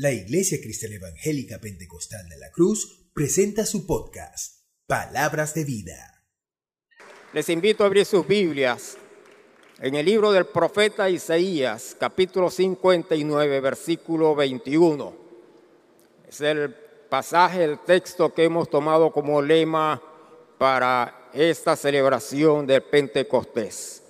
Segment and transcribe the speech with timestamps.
[0.00, 6.22] La Iglesia Cristiana Evangélica Pentecostal de la Cruz presenta su podcast, Palabras de Vida.
[7.32, 8.96] Les invito a abrir sus Biblias
[9.80, 15.16] en el libro del profeta Isaías, capítulo 59, versículo 21.
[16.28, 16.72] Es el
[17.08, 20.00] pasaje, el texto que hemos tomado como lema
[20.58, 24.04] para esta celebración del Pentecostés.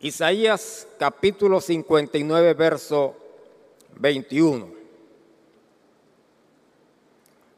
[0.00, 3.27] Isaías capítulo 59, verso
[3.96, 4.78] 21.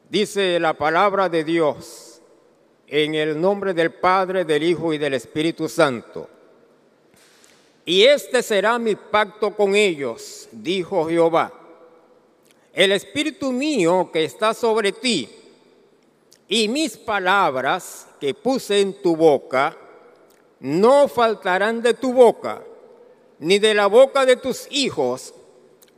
[0.09, 2.21] Dice la palabra de Dios
[2.87, 6.27] en el nombre del Padre, del Hijo y del Espíritu Santo.
[7.85, 11.53] Y este será mi pacto con ellos, dijo Jehová.
[12.73, 15.29] El Espíritu mío que está sobre ti
[16.47, 19.77] y mis palabras que puse en tu boca
[20.59, 22.61] no faltarán de tu boca,
[23.39, 25.33] ni de la boca de tus hijos,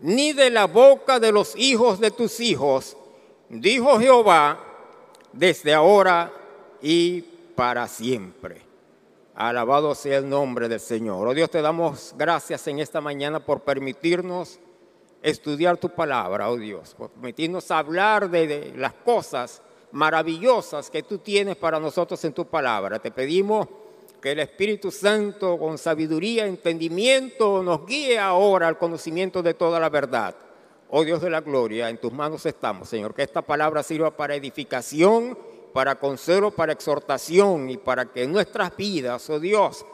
[0.04, 2.98] ni de la boca de los hijos de tus hijos,
[3.48, 4.60] dijo Jehová,
[5.32, 6.32] desde ahora
[6.82, 7.22] y
[7.56, 8.62] para siempre.
[9.34, 11.26] Alabado sea el nombre del Señor.
[11.26, 14.60] Oh Dios, te damos gracias en esta mañana por permitirnos
[15.22, 19.62] estudiar tu palabra, oh Dios, por permitirnos hablar de, las cosas
[19.94, 23.00] maravillosas que tú tienes para nosotros en tu palabra.
[23.00, 23.70] Te pedimos
[24.24, 29.90] que el Espíritu Santo con sabiduría, entendimiento, nos guíe ahora al conocimiento de toda la
[29.90, 30.34] verdad.
[30.92, 33.14] Oh Dios de la gloria, en tus manos estamos, Señor.
[33.14, 35.38] Que esta palabra sirva para edificación,
[35.74, 39.86] para consuelo, para exhortación y para que nuestras vidas, oh Dios,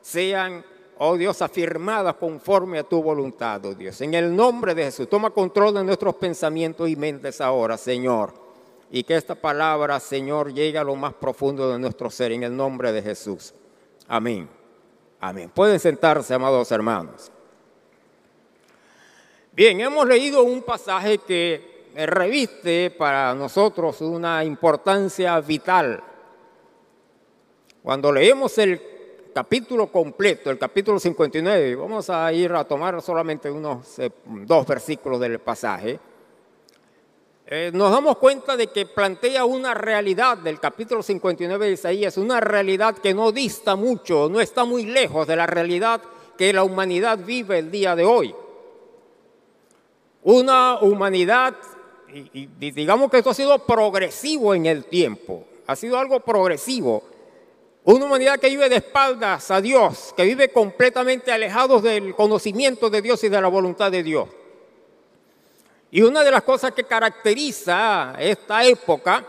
[0.00, 0.64] sean,
[0.96, 4.00] oh Dios, afirmadas conforme a tu voluntad, oh Dios.
[4.00, 8.32] En el nombre de Jesús, toma control de nuestros pensamientos y mentes ahora, Señor.
[8.90, 12.56] Y que esta palabra, Señor, llegue a lo más profundo de nuestro ser, en el
[12.56, 13.52] nombre de Jesús.
[14.08, 14.48] Amén.
[15.20, 15.50] Amén.
[15.54, 17.30] Pueden sentarse, amados hermanos.
[19.52, 26.02] Bien, hemos leído un pasaje que reviste para nosotros una importancia vital.
[27.82, 28.80] Cuando leemos el
[29.34, 35.20] capítulo completo, el capítulo 59, vamos a ir a tomar solamente unos eh, dos versículos
[35.20, 35.98] del pasaje.
[37.46, 42.40] Eh, nos damos cuenta de que plantea una realidad del capítulo 59 de Isaías, una
[42.40, 46.00] realidad que no dista mucho, no está muy lejos de la realidad
[46.38, 48.34] que la humanidad vive el día de hoy.
[50.22, 51.54] Una humanidad,
[52.14, 57.02] y, y digamos que esto ha sido progresivo en el tiempo, ha sido algo progresivo.
[57.84, 63.02] Una humanidad que vive de espaldas a Dios, que vive completamente alejados del conocimiento de
[63.02, 64.30] Dios y de la voluntad de Dios.
[65.94, 69.24] Y una de las cosas que caracteriza esta época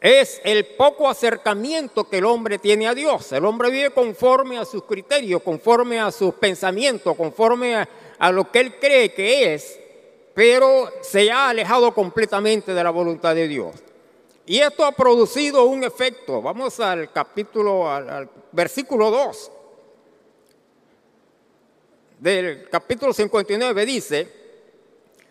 [0.00, 3.30] es el poco acercamiento que el hombre tiene a Dios.
[3.30, 8.58] El hombre vive conforme a sus criterios, conforme a sus pensamientos, conforme a, lo que
[8.58, 9.78] él cree que es,
[10.34, 13.76] pero se ha alejado completamente de la voluntad de Dios.
[14.46, 16.42] Y esto ha producido un efecto.
[16.42, 19.52] Vamos al capítulo, al, al versículo 2
[22.18, 24.37] del capítulo 59 dice,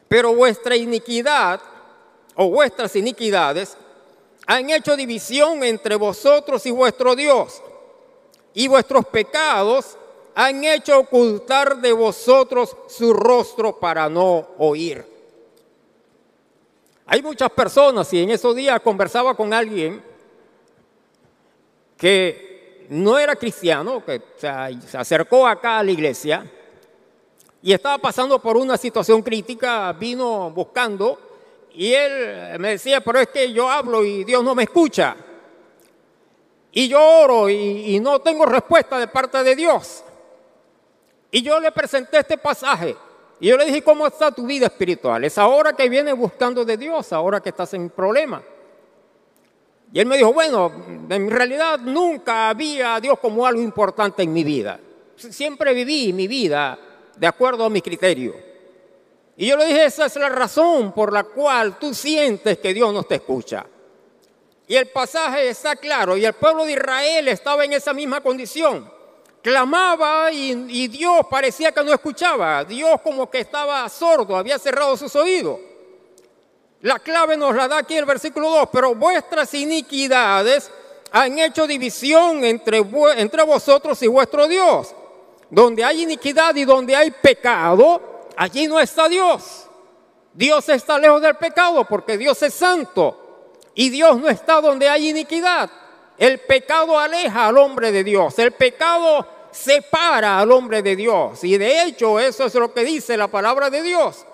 [0.08, 1.60] pero vuestra iniquidad
[2.36, 3.78] o vuestras iniquidades
[4.46, 7.62] han hecho división entre vosotros y vuestro Dios,
[8.54, 9.98] y vuestros pecados
[10.34, 15.06] han hecho ocultar de vosotros su rostro para no oír.
[17.08, 20.04] Hay muchas personas, y en esos días conversaba con alguien
[21.98, 26.50] que no era cristiano, que se acercó acá a la iglesia,
[27.68, 31.20] y estaba pasando por una situación crítica, vino buscando
[31.74, 35.18] y él me decía, pero es que yo hablo y Dios no me escucha.
[36.72, 40.02] Y yo oro y, no tengo respuesta de parte de Dios.
[41.30, 42.96] Y yo le presenté este pasaje.
[43.42, 45.26] Y yo le dije, ¿cómo está tu vida espiritual?
[45.26, 48.42] Es ahora que vienes buscando de Dios, ahora que estás en problema.
[49.92, 50.72] Y él me dijo, bueno,
[51.10, 54.80] en realidad nunca había a Dios como algo importante en mi vida.
[55.18, 56.80] Siempre viví mi vida
[57.18, 58.36] de acuerdo a mi criterio.
[59.36, 62.92] Y yo le dije, esa es la razón por la cual tú sientes que Dios
[62.92, 63.66] no te escucha.
[64.68, 68.92] Y el pasaje está claro, y el pueblo de Israel estaba en esa misma condición.
[69.42, 72.66] Clamaba y, Dios parecía que no escuchaba.
[72.66, 75.60] Dios como que estaba sordo, había cerrado sus oídos.
[76.82, 80.70] La clave nos la da aquí el versículo 2, pero vuestras iniquidades
[81.12, 82.84] han hecho división entre,
[83.16, 84.94] entre vosotros y vuestro Dios
[85.50, 88.02] donde hay iniquidad y donde hay pecado,
[88.36, 89.68] allí no está Dios.
[90.34, 95.10] Dios está lejos del pecado porque Dios es santo y Dios no está donde hay
[95.10, 95.70] iniquidad.
[96.18, 101.58] El pecado aleja al hombre de Dios, el pecado separa al hombre de Dios y
[101.58, 104.26] de hecho eso es lo que dice la palabra de Dios.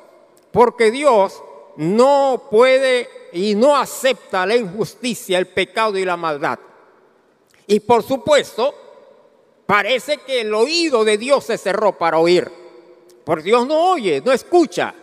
[0.52, 1.42] porque Dios
[1.78, 6.60] no puede y no acepta la injusticia, el pecado y la maldad.
[7.66, 8.76] Y por supuesto,
[9.74, 12.48] parece que el oído de Dios se cerró para oír.
[13.26, 14.94] Porque Dios no oye, no escucha.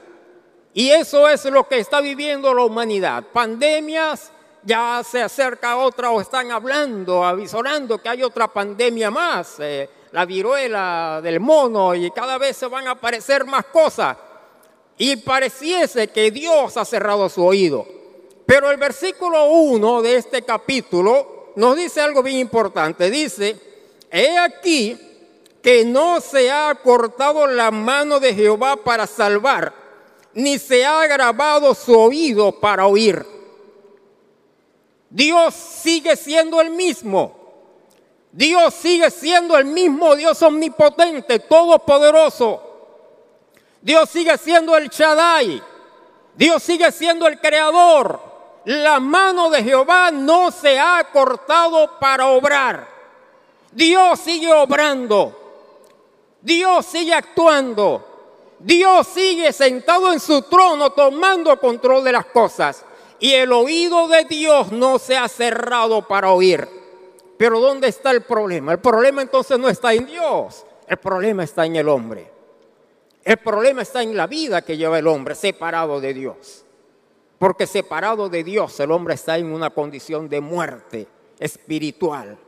[0.72, 3.24] Y eso es lo que está viviendo la humanidad.
[3.32, 4.30] Pandemias,
[4.62, 10.24] ya se acerca otra o están hablando, avisorando que hay otra pandemia más, eh, la
[10.24, 14.16] viruela del mono, y cada vez se van a aparecer más cosas.
[14.98, 17.88] Y pareciese que Dios ha cerrado su oído.
[18.46, 23.10] Pero el versículo 1 de este capítulo nos dice algo bien importante.
[23.10, 23.69] Dice,
[24.10, 24.98] he aquí
[25.62, 29.72] que no se ha cortado la mano de Jehová para salvar,
[30.32, 33.24] ni se ha grabado su oído para oír.
[35.10, 37.36] Dios sigue siendo el mismo.
[38.32, 42.62] Dios sigue siendo el mismo Dios omnipotente, todopoderoso.
[43.82, 45.62] Dios sigue siendo el Shaddai.
[46.36, 48.20] Dios sigue siendo el creador.
[48.66, 52.89] La mano de Jehová no se ha cortado para obrar.
[53.72, 55.36] Dios sigue obrando.
[56.40, 58.06] Dios sigue actuando.
[58.58, 62.84] Dios sigue sentado en su trono tomando control de las cosas.
[63.18, 66.68] Y el oído de Dios no se ha cerrado para oír.
[67.36, 68.72] Pero ¿dónde está el problema?
[68.72, 70.64] El problema entonces no está en Dios.
[70.86, 72.30] El problema está en el hombre.
[73.22, 76.64] El problema está en la vida que lleva el hombre separado de Dios.
[77.38, 81.06] Porque separado de Dios el hombre está en una condición de muerte
[81.38, 82.38] espiritual.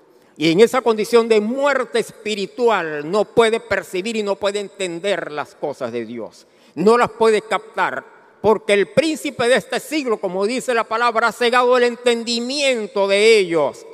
[0.43, 5.55] Y en esa condición de muerte espiritual no puede percibir y no puede entender las
[5.55, 6.49] cosas de Dios.
[6.75, 8.05] No las puede captar.
[8.41, 13.39] Porque el príncipe de este siglo, como dice la palabra, ha cegado el entendimiento de
[13.39, 13.87] ellos.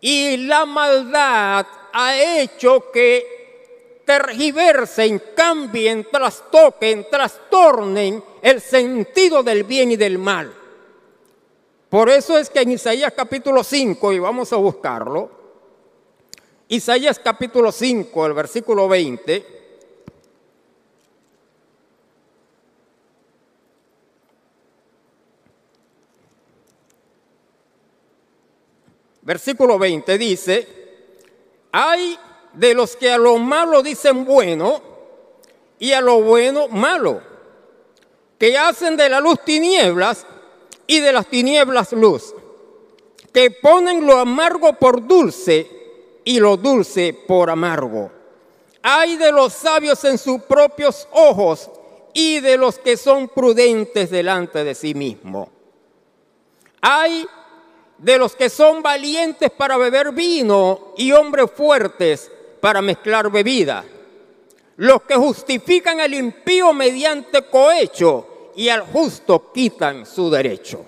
[0.00, 9.96] Y la maldad ha hecho que tergiversen, cambien, trastoquen, trastornen el sentido del bien y
[9.96, 10.52] del mal.
[11.88, 15.35] Por eso es que en Isaías capítulo 5, y vamos a buscarlo,
[16.68, 19.46] Isaías capítulo 5, el versículo 20,
[29.22, 30.68] versículo 20 dice,
[31.70, 32.18] hay
[32.52, 34.82] de los que a lo malo dicen bueno
[35.78, 37.22] y a lo bueno malo,
[38.40, 40.26] que hacen de la luz tinieblas
[40.88, 42.34] y de las tinieblas luz,
[43.32, 45.75] que ponen lo amargo por dulce
[46.26, 48.10] y lo dulce por amargo.
[48.82, 51.70] Hay de los sabios en sus propios ojos
[52.12, 55.48] y de los que son prudentes delante de sí mismo.
[56.80, 57.26] Hay
[57.98, 62.30] de los que son valientes para beber vino y hombres fuertes
[62.60, 63.84] para mezclar bebida.
[64.78, 70.84] Los que justifican al impío mediante cohecho y al justo quitan su derecho.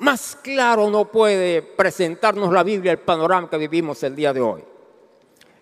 [0.00, 4.64] Más claro no puede presentarnos la Biblia el panorama que vivimos el día de hoy.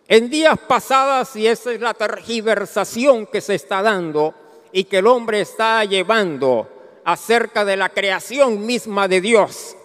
[0.07, 4.33] En días pasadas, y esa es la tergiversación que se está dando
[4.71, 9.77] y que el hombre está llevando acerca de la creación misma de Dios,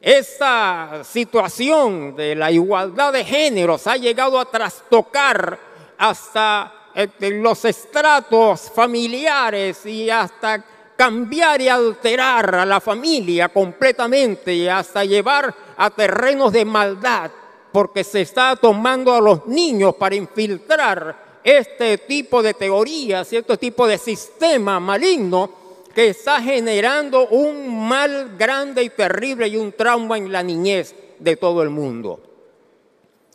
[0.00, 5.58] esta situación de la igualdad de géneros ha llegado a trastocar
[5.98, 10.64] hasta este, los estratos familiares y hasta
[11.00, 17.30] cambiar y alterar a la familia completamente y hasta llevar a terrenos de maldad,
[17.72, 23.86] porque se está tomando a los niños para infiltrar este tipo de teorías, este tipo
[23.86, 25.50] de sistema maligno
[25.94, 31.34] que está generando un mal grande y terrible y un trauma en la niñez de
[31.34, 32.20] todo el mundo.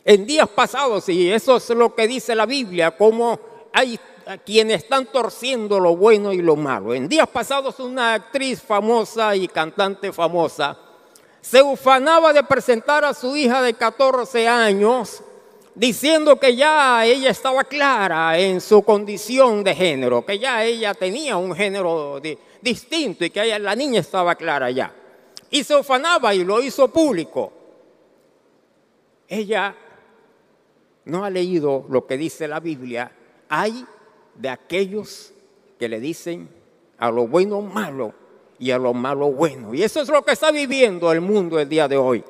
[0.04, 3.40] En días pasados, y eso es lo que dice la Biblia, como
[3.76, 4.00] hay
[4.46, 6.96] quienes están torciendo lo bueno y lo malo.
[6.96, 10.80] En días pasados una actriz famosa y cantante famosa
[11.42, 15.22] se ufanaba de presentar a su hija de 14 años
[15.76, 21.36] diciendo que ya ella estaba clara en su condición de género, que ya ella tenía
[21.36, 22.22] un género
[22.62, 24.96] distinto y que la niña estaba clara ya.
[25.50, 27.52] Y se ufanaba y lo hizo público.
[29.28, 29.76] Ella
[31.04, 33.12] no ha leído lo que dice la Biblia.
[33.50, 33.86] Hay
[34.36, 35.34] de aquellos
[35.80, 36.50] que le dicen
[36.98, 38.14] a lo bueno malo
[38.60, 39.74] y a lo malo bueno.
[39.74, 42.24] Y eso es lo que está viviendo el mundo el día de hoy.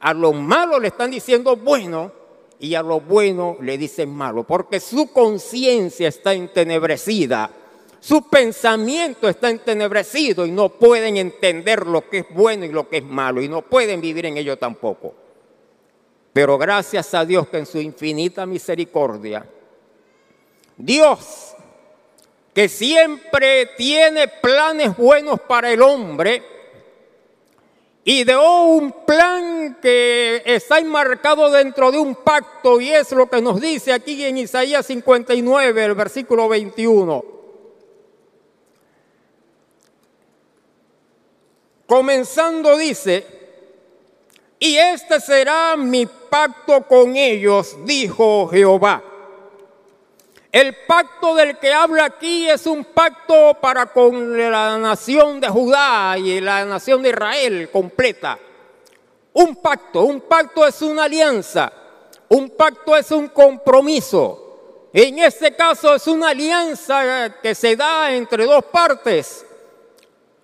[0.00, 2.12] A lo malo le están diciendo bueno
[2.58, 7.50] y a lo bueno le dicen malo, porque su conciencia está entenebrecida,
[8.00, 12.98] su pensamiento está entenebrecido y no pueden entender lo que es bueno y lo que
[12.98, 15.14] es malo y no pueden vivir en ello tampoco.
[16.32, 19.46] Pero gracias a Dios que en su infinita misericordia,
[20.76, 21.54] Dios
[22.54, 26.40] que siempre tiene planes buenos para el hombre,
[28.04, 33.60] ideó un plan que está enmarcado dentro de un pacto y es lo que nos
[33.60, 37.24] dice aquí en Isaías 59, el versículo 21.
[41.86, 43.26] Comenzando dice,
[44.60, 49.13] y este será mi pacto con ellos, dijo Jehová.
[50.54, 56.16] El pacto del que habla aquí es un pacto para con la nación de Judá
[56.16, 58.38] y la nación de Israel completa.
[59.32, 61.72] Un pacto, un pacto es una alianza,
[62.28, 64.90] un pacto es un compromiso.
[64.92, 69.44] En este caso es una alianza que se da entre dos partes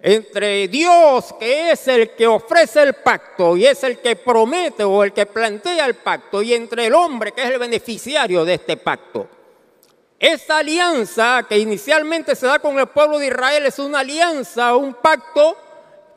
[0.03, 5.05] entre Dios, que es el que ofrece el pacto y es el que promete o
[5.05, 8.77] el que plantea el pacto, y entre el hombre, que es el beneficiario de este
[8.77, 9.29] pacto.
[10.21, 14.93] Esta alianza que inicialmente se da con el pueblo de Israel es una alianza, un
[14.93, 15.57] pacto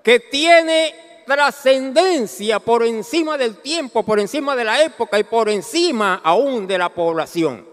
[0.04, 6.20] que tiene trascendencia por encima del tiempo, por encima de la época y por encima
[6.22, 7.66] aún de la población.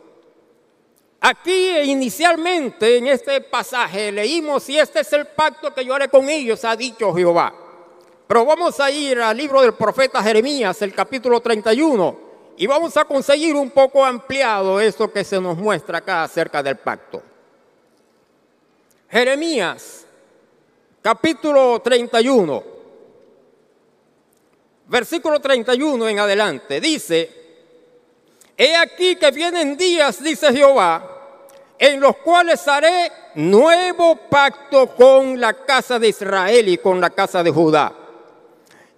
[1.21, 6.31] Aquí inicialmente en este pasaje leímos, y este es el pacto que yo haré con
[6.31, 7.53] ellos, ha dicho Jehová.
[8.29, 12.20] Pero vamos a ir al libro del profeta Jeremías, el capítulo 31,
[12.61, 16.77] y vamos a conseguir un poco ampliado esto que se nos muestra acá acerca del
[16.77, 17.23] pacto.
[19.09, 20.05] Jeremías,
[21.01, 22.63] capítulo 31,
[24.89, 27.31] versículo 31 en adelante, dice,
[28.59, 31.47] He aquí que vienen días, dice Jehová,
[31.79, 37.43] en los cuales haré nuevo pacto con la casa de Israel y con la casa
[37.43, 38.00] de Judá.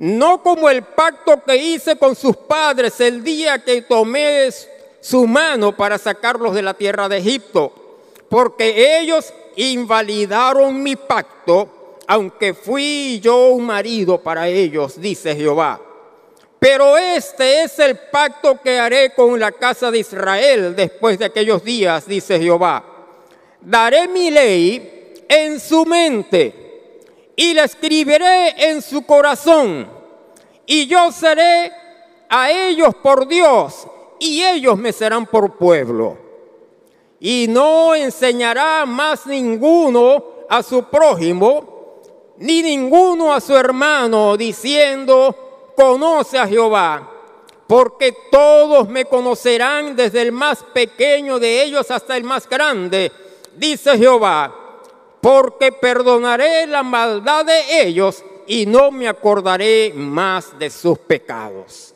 [0.02, 4.48] No como el pacto que hice con sus padres el día que tomé
[5.00, 7.72] su mano para sacarlos de la tierra de Egipto,
[8.28, 15.80] porque ellos invalidaron mi pacto, aunque fui yo un marido para ellos, dice Jehová.
[16.58, 21.62] Pero este es el pacto que haré con la casa de Israel después de aquellos
[21.62, 22.84] días, dice Jehová.
[23.60, 26.61] Daré mi ley en su mente
[27.36, 29.88] y la escribiré en su corazón.
[30.66, 31.72] Y yo seré
[32.28, 33.86] a ellos por Dios
[34.18, 36.16] y ellos me serán por pueblo.
[37.20, 42.00] Y no enseñará más ninguno a su prójimo,
[42.38, 47.10] ni ninguno a su hermano, diciendo, conoce a Jehová,
[47.66, 53.12] porque todos me conocerán desde el más pequeño de ellos hasta el más grande,
[53.56, 54.61] dice Jehová,
[55.22, 61.94] porque perdonaré la maldad de ellos y no me acordaré más de sus pecados.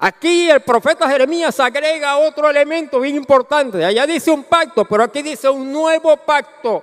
[0.00, 3.84] Aquí el profeta Jeremías agrega otro elemento bien importante.
[3.84, 6.82] Allá dice un pacto, pero aquí dice un nuevo pacto,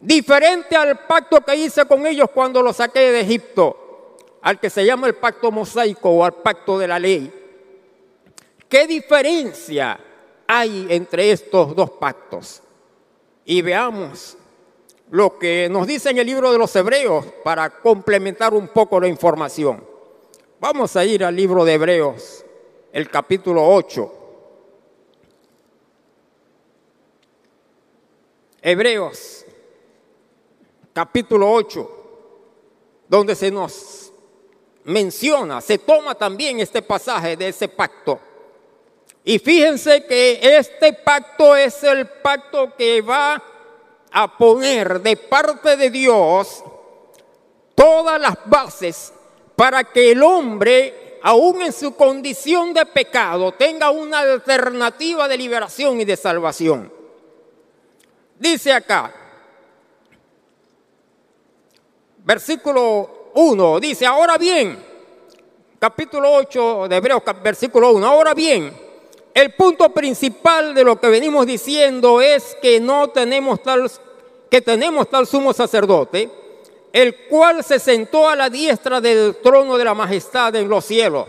[0.00, 3.84] diferente al pacto que hice con ellos cuando los saqué de Egipto
[4.42, 7.32] al que se llama el pacto mosaico o al pacto de la ley.
[8.68, 9.96] ¿Qué diferencia
[10.48, 12.62] hay entre estos dos pactos?
[13.44, 14.36] Y veamos
[15.10, 19.08] lo que nos dice en el libro de los Hebreos para complementar un poco la
[19.08, 19.84] información.
[20.58, 22.44] Vamos a ir al libro de Hebreos,
[22.92, 24.12] el capítulo 8.
[28.62, 29.44] Hebreos,
[30.92, 31.90] capítulo 8,
[33.06, 34.12] donde se nos
[34.82, 38.18] menciona, se toma también este pasaje de ese pacto.
[39.22, 43.42] Y fíjense que este pacto es el pacto que va
[44.18, 46.64] a poner de parte de Dios
[47.74, 49.12] todas las bases
[49.54, 56.00] para que el hombre, aún en su condición de pecado, tenga una alternativa de liberación
[56.00, 56.90] y de salvación.
[58.38, 59.12] Dice acá,
[62.24, 64.82] versículo 1 dice, ahora bien,
[65.78, 68.74] capítulo 8 de Hebreos, versículo 1, ahora bien,
[69.34, 73.90] el punto principal de lo que venimos diciendo es que no tenemos tal,
[74.50, 76.30] que tenemos tal sumo sacerdote,
[76.92, 81.26] el cual se sentó a la diestra del trono de la majestad en los cielos.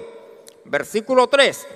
[0.65, 1.67] Versículo 3.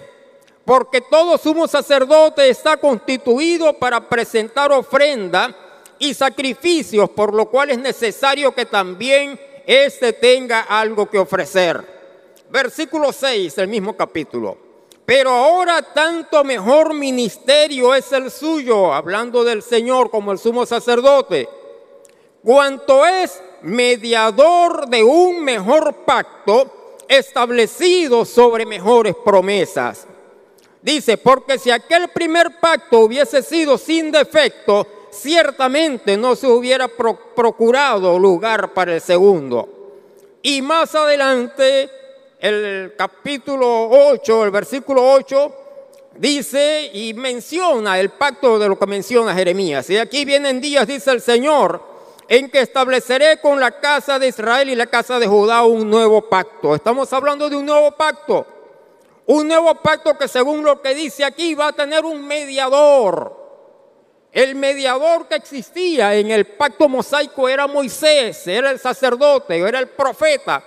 [0.64, 5.56] Porque todo sumo sacerdote está constituido para presentar ofrenda
[6.00, 11.84] y sacrificios, por lo cual es necesario que también éste tenga algo que ofrecer.
[12.50, 14.71] Versículo 6 del mismo capítulo.
[15.06, 21.50] Pero ahora tanto mejor ministerio es el suyo, hablando del Señor como el sumo sacerdote,
[22.44, 30.08] cuanto es mediador de un mejor pacto establecido sobre mejores promesas.
[30.82, 38.18] Dice, porque si aquel primer pacto hubiese sido sin defecto, ciertamente no se hubiera procurado
[38.18, 39.68] lugar para el segundo.
[40.42, 41.90] Y más adelante,
[42.42, 45.56] el capítulo 8, el versículo 8,
[46.16, 49.88] dice y menciona el pacto de lo que menciona Jeremías.
[49.92, 51.84] Y aquí vienen días, dice el Señor,
[52.28, 56.30] en que estableceré con la casa de Israel y la casa de Judá un nuevo
[56.30, 56.74] pacto.
[56.74, 58.48] Estamos hablando de un nuevo pacto.
[59.28, 63.40] Un nuevo pacto que según lo que dice aquí va a tener un mediador.
[64.32, 69.90] El mediador que existía en el pacto mosaico era Moisés, era el sacerdote, era el
[69.90, 70.64] profeta,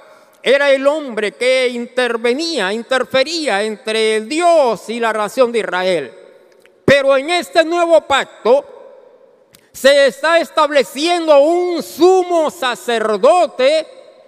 [0.46, 6.12] era el hombre que intervenía, interfería entre Dios y la nación de Israel.
[6.84, 8.62] Pero en este nuevo pacto
[9.72, 13.86] se está estableciendo un sumo sacerdote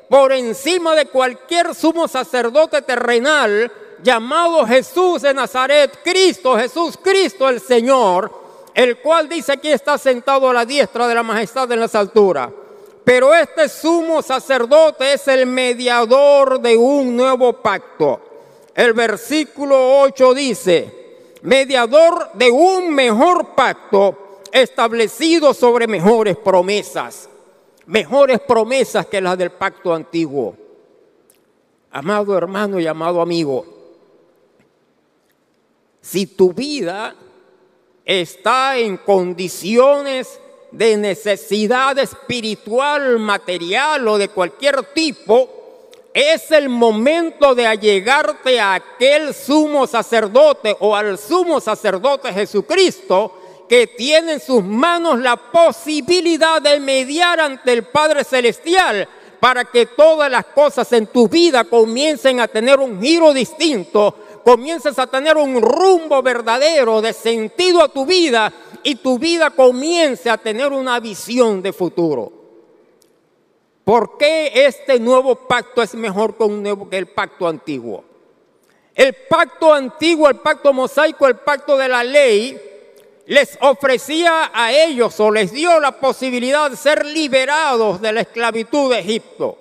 [0.08, 3.70] por encima de cualquier sumo sacerdote terrenal
[4.02, 8.32] llamado Jesús de Nazaret, Cristo, Jesús, Cristo el Señor,
[8.72, 12.48] el cual dice que está sentado a la diestra de la majestad en las alturas.
[13.06, 18.20] Pero este sumo sacerdote es el mediador de un nuevo pacto.
[18.74, 27.28] El versículo 8 dice, mediador de un mejor pacto establecido sobre mejores promesas,
[27.86, 30.56] mejores promesas que las del pacto antiguo.
[31.92, 33.64] Amado hermano y amado amigo,
[36.00, 37.14] si tu vida
[38.04, 40.40] está en condiciones
[40.76, 45.48] de necesidad espiritual, material o de cualquier tipo,
[46.12, 53.32] es el momento de allegarte a aquel sumo sacerdote o al sumo sacerdote Jesucristo
[53.68, 59.08] que tiene en sus manos la posibilidad de mediar ante el Padre Celestial
[59.40, 64.14] para que todas las cosas en tu vida comiencen a tener un giro distinto
[64.46, 68.52] comiences a tener un rumbo verdadero de sentido a tu vida
[68.86, 72.30] y tu vida comience a tener una visión de futuro.
[73.82, 76.36] ¿Por qué este nuevo pacto es mejor
[76.88, 78.04] que el pacto antiguo?
[78.94, 82.56] El pacto antiguo, el pacto mosaico, el pacto de la ley,
[83.26, 88.92] les ofrecía a ellos o les dio la posibilidad de ser liberados de la esclavitud
[88.92, 89.58] de Egipto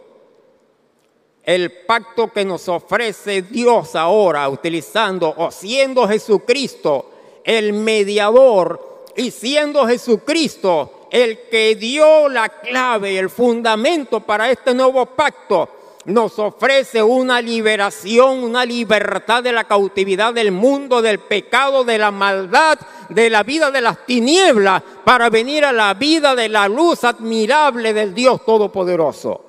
[1.43, 7.11] el pacto que nos ofrece Dios ahora, utilizando o siendo Jesucristo
[7.43, 15.05] el mediador y siendo Jesucristo el que dio la clave, el fundamento para este nuevo
[15.05, 15.69] pacto,
[16.05, 22.11] nos ofrece una liberación, una libertad de la cautividad del mundo, del pecado, de la
[22.11, 22.77] maldad,
[23.09, 27.93] de la vida de las tinieblas, para venir a la vida de la luz admirable
[27.93, 29.41] del Dios Todopoderoso.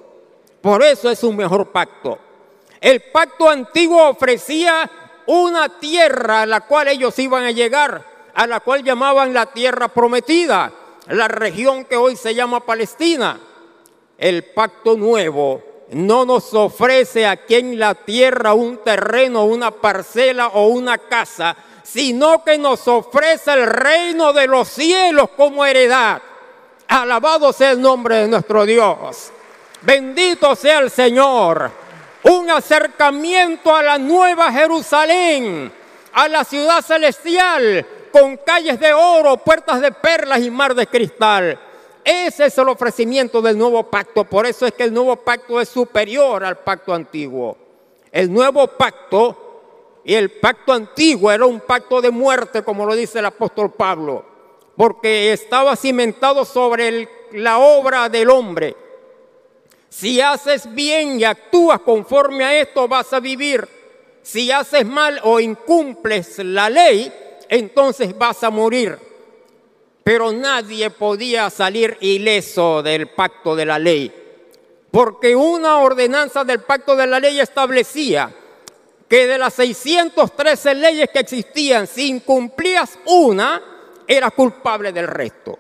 [0.60, 2.18] Por eso es un mejor pacto.
[2.80, 4.90] El pacto antiguo ofrecía
[5.26, 9.88] una tierra a la cual ellos iban a llegar, a la cual llamaban la tierra
[9.88, 10.70] prometida,
[11.08, 13.40] la región que hoy se llama Palestina.
[14.18, 20.66] El pacto nuevo no nos ofrece aquí en la tierra un terreno, una parcela o
[20.66, 26.20] una casa, sino que nos ofrece el reino de los cielos como heredad.
[26.88, 29.32] Alabado sea el nombre de nuestro Dios.
[29.80, 31.70] Bendito sea el Señor.
[32.24, 35.72] Un acercamiento a la nueva Jerusalén,
[36.12, 37.86] a la ciudad celestial,
[38.18, 41.58] con calles de oro, puertas de perlas y mar de cristal.
[42.04, 44.24] Ese es el ofrecimiento del nuevo pacto.
[44.24, 47.56] Por eso es que el nuevo pacto es superior al pacto antiguo.
[48.12, 53.18] El nuevo pacto y el pacto antiguo era un pacto de muerte, como lo dice
[53.18, 54.24] el apóstol Pablo,
[54.76, 58.76] porque estaba cimentado sobre la obra del hombre
[59.98, 63.66] si haces bien y actúas conforme a esto, vas a vivir.
[64.22, 67.10] Si haces mal o incumples la ley,
[67.48, 68.98] entonces vas a morir.
[70.04, 74.12] Pero nadie podía salir ileso del pacto de la ley,
[74.90, 78.32] porque una ordenanza del pacto de la ley establecía
[79.08, 83.62] que de las 613 leyes que existían, si incumplías una,
[84.06, 85.58] eras culpable del resto.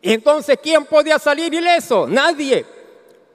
[0.00, 2.06] Y entonces, ¿quién podía salir ileso?
[2.06, 2.64] Nadie.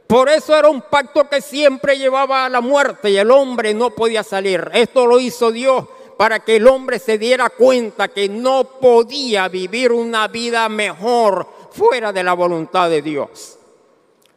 [0.07, 3.89] Por eso era un pacto que siempre llevaba a la muerte y el hombre no
[3.89, 4.69] podía salir.
[4.73, 5.85] Esto lo hizo Dios
[6.17, 12.11] para que el hombre se diera cuenta que no podía vivir una vida mejor fuera
[12.11, 13.57] de la voluntad de Dios.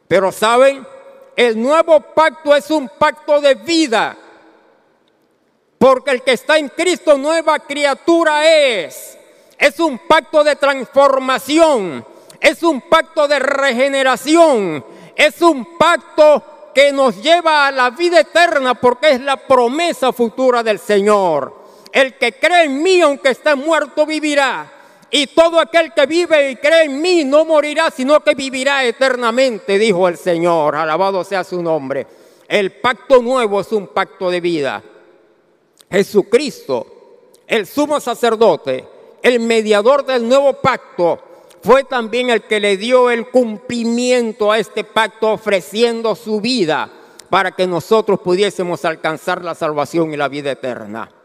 [0.09, 0.87] Pero saben,
[1.37, 4.17] el nuevo pacto es un pacto de vida.
[5.79, 9.19] Porque el que está en Cristo nueva criatura es.
[9.59, 12.05] Es un pacto de transformación
[12.41, 14.85] es un pacto de regeneración,
[15.15, 20.63] es un pacto que nos lleva a la vida eterna porque es la promesa futura
[20.63, 21.66] del Señor.
[21.97, 24.71] El que cree en mí, aunque esté muerto, vivirá.
[25.11, 29.79] Y todo aquel que vive y cree en mí no morirá, sino que vivirá eternamente,
[29.79, 30.77] dijo el Señor.
[30.77, 32.07] Alabado sea su nombre.
[32.49, 34.83] El pacto nuevo es un pacto de vida.
[35.91, 38.87] Jesucristo, el sumo sacerdote,
[39.23, 41.19] el mediador del nuevo pacto,
[41.63, 46.91] fue también el que le dio el cumplimiento a este pacto ofreciendo su vida
[47.31, 51.16] para que nosotros pudiésemos alcanzar la salvación y la vida eterna.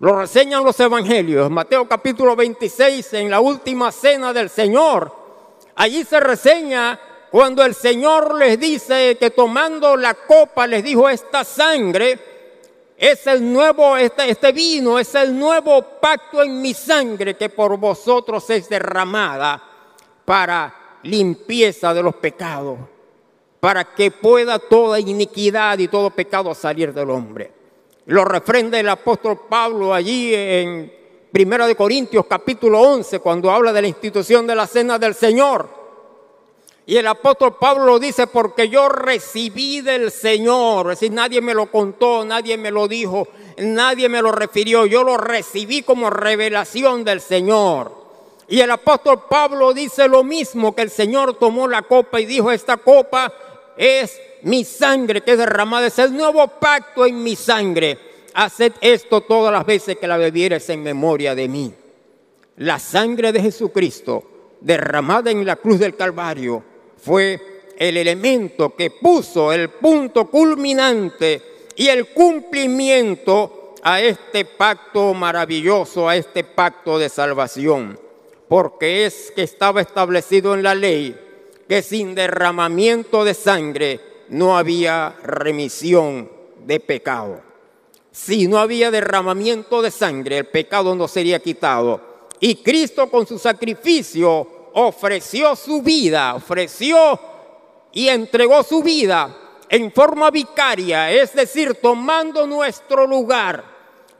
[0.00, 1.50] Lo reseñan los evangelios.
[1.50, 5.14] Mateo capítulo 26, en la última cena del Señor.
[5.76, 6.98] Allí se reseña
[7.30, 12.18] cuando el Señor les dice que tomando la copa les dijo esta sangre
[12.96, 17.76] es el nuevo, este, este vino es el nuevo pacto en mi sangre que por
[17.76, 19.62] vosotros es derramada
[20.24, 22.78] para limpieza de los pecados,
[23.60, 27.59] para que pueda toda iniquidad y todo pecado salir del hombre.
[28.10, 30.92] Lo refrenda el apóstol Pablo allí en
[31.32, 35.68] 1 Corintios capítulo 11, cuando habla de la institución de la cena del Señor.
[36.86, 41.54] Y el apóstol Pablo lo dice porque yo recibí del Señor, es decir, nadie me
[41.54, 47.04] lo contó, nadie me lo dijo, nadie me lo refirió, yo lo recibí como revelación
[47.04, 47.92] del Señor.
[48.48, 52.50] Y el apóstol Pablo dice lo mismo, que el Señor tomó la copa y dijo,
[52.50, 53.32] esta copa
[53.80, 57.96] es mi sangre que es derramada, es el nuevo pacto en mi sangre.
[58.34, 61.72] Haced esto todas las veces que la bebieres en memoria de mí.
[62.58, 64.22] La sangre de Jesucristo
[64.60, 66.62] derramada en la cruz del Calvario
[66.98, 67.40] fue
[67.78, 71.40] el elemento que puso el punto culminante
[71.74, 77.98] y el cumplimiento a este pacto maravilloso, a este pacto de salvación.
[78.46, 81.16] Porque es que estaba establecido en la ley
[81.70, 86.28] que sin derramamiento de sangre no había remisión
[86.66, 87.40] de pecado.
[88.10, 92.00] Si no había derramamiento de sangre, el pecado no sería quitado.
[92.40, 97.20] Y Cristo con su sacrificio ofreció su vida, ofreció
[97.92, 103.62] y entregó su vida en forma vicaria, es decir, tomando nuestro lugar,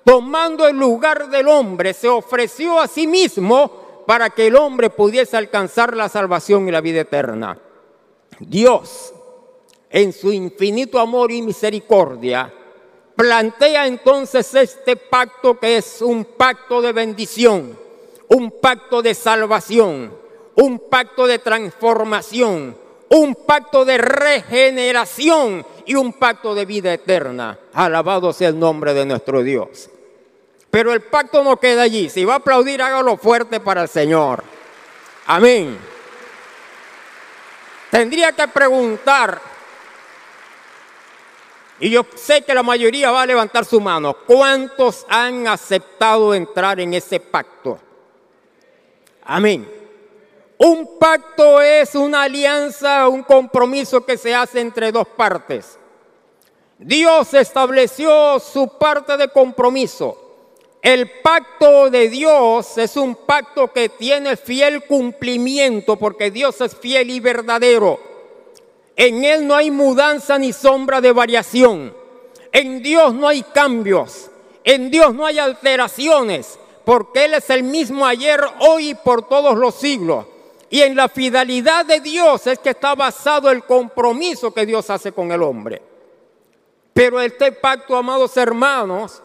[0.04, 3.79] tomando el lugar del hombre, se ofreció a sí mismo
[4.10, 7.56] para que el hombre pudiese alcanzar la salvación y la vida eterna.
[8.40, 9.14] Dios,
[9.88, 12.52] en su infinito amor y misericordia,
[13.14, 17.78] plantea entonces este pacto que es un pacto de bendición,
[18.26, 20.12] un pacto de salvación,
[20.56, 22.76] un pacto de transformación,
[23.10, 27.60] un pacto de regeneración y un pacto de vida eterna.
[27.74, 29.88] Alabado sea el nombre de nuestro Dios.
[30.70, 32.08] Pero el pacto no queda allí.
[32.08, 34.44] Si va a aplaudir, hágalo fuerte para el Señor.
[35.26, 35.78] Amén.
[37.90, 39.40] Tendría que preguntar,
[41.80, 46.78] y yo sé que la mayoría va a levantar su mano, ¿cuántos han aceptado entrar
[46.78, 47.80] en ese pacto?
[49.24, 49.68] Amén.
[50.58, 55.78] Un pacto es una alianza, un compromiso que se hace entre dos partes.
[56.78, 60.19] Dios estableció su parte de compromiso
[60.82, 67.10] el pacto de Dios es un pacto que tiene fiel cumplimiento porque Dios es fiel
[67.10, 68.00] y verdadero.
[68.96, 71.94] En Él no hay mudanza ni sombra de variación.
[72.52, 74.30] En Dios no hay cambios.
[74.64, 79.56] En Dios no hay alteraciones porque Él es el mismo ayer, hoy y por todos
[79.56, 80.26] los siglos.
[80.70, 85.12] Y en la fidelidad de Dios es que está basado el compromiso que Dios hace
[85.12, 85.82] con el hombre.
[86.94, 89.22] Pero este pacto, amados hermanos,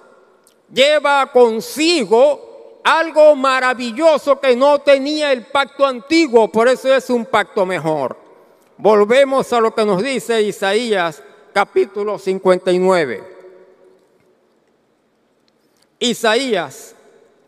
[0.71, 7.65] lleva consigo algo maravilloso que no tenía el pacto antiguo, por eso es un pacto
[7.65, 8.15] mejor.
[8.77, 11.23] Volvemos a lo que nos dice Isaías
[11.53, 13.35] capítulo 59.
[15.97, 16.95] Isaías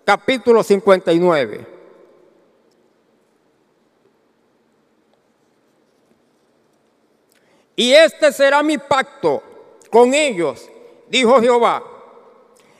[0.04, 1.78] capítulo 59.
[7.76, 9.44] Y este será mi pacto
[9.92, 10.68] con ellos,
[11.10, 11.97] dijo Jehová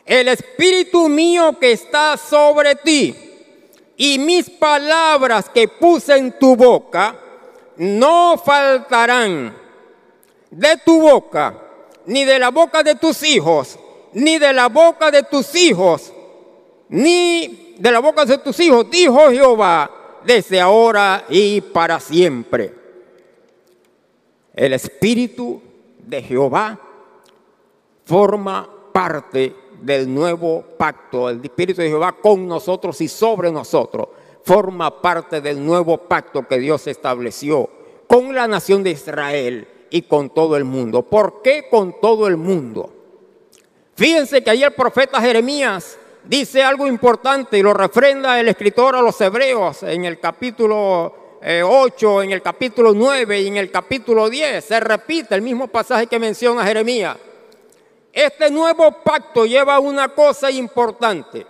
[0.08, 3.14] el espíritu mío que está sobre ti
[3.98, 7.20] y mis palabras que puse en tu boca
[7.76, 9.56] no faltarán
[10.50, 11.62] de tu boca,
[12.06, 13.78] ni de la boca de tus hijos,
[14.14, 16.14] ni de la boca de tus hijos,
[16.88, 19.92] ni de la boca de tus hijos, dijo Jehová,
[20.24, 22.74] desde ahora y para siempre.
[24.54, 25.62] El espíritu
[26.00, 26.80] de Jehová
[28.06, 34.08] forma parte del nuevo pacto, el Espíritu de Jehová con nosotros y sobre nosotros,
[34.44, 37.70] forma parte del nuevo pacto que Dios estableció
[38.08, 41.04] con la nación de Israel y con todo el mundo.
[41.04, 42.94] ¿Por qué con todo el mundo?
[43.96, 49.02] Fíjense que ahí el profeta Jeremías dice algo importante y lo refrenda el escritor a
[49.02, 54.30] los hebreos en el capítulo 8, eh, en el capítulo 9 y en el capítulo
[54.30, 54.64] 10.
[54.64, 57.18] Se repite el mismo pasaje que menciona Jeremías.
[58.18, 61.46] Este nuevo pacto lleva una cosa importante.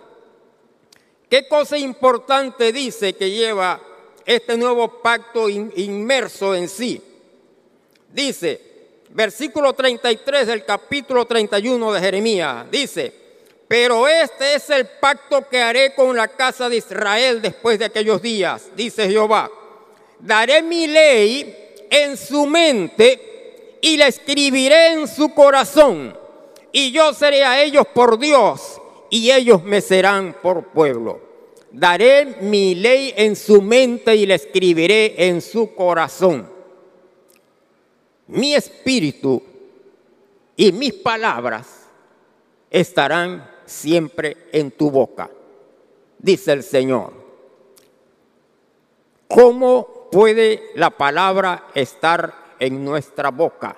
[1.30, 3.80] ¿Qué cosa importante dice que lleva
[4.26, 7.00] este nuevo pacto inmerso en sí?
[8.12, 8.60] Dice,
[9.08, 13.14] versículo 33 del capítulo 31 de Jeremías, dice,
[13.66, 18.20] pero este es el pacto que haré con la casa de Israel después de aquellos
[18.20, 19.50] días, dice Jehová.
[20.18, 26.27] Daré mi ley en su mente y la escribiré en su corazón
[26.72, 31.20] y yo seré a ellos por Dios y ellos me serán por pueblo.
[31.70, 36.48] Daré mi ley en su mente y la escribiré en su corazón.
[38.26, 39.42] Mi espíritu
[40.56, 41.86] y mis palabras
[42.70, 45.30] estarán siempre en tu boca,
[46.18, 47.12] dice el Señor.
[49.28, 53.76] ¿Cómo puede la palabra estar en nuestra boca?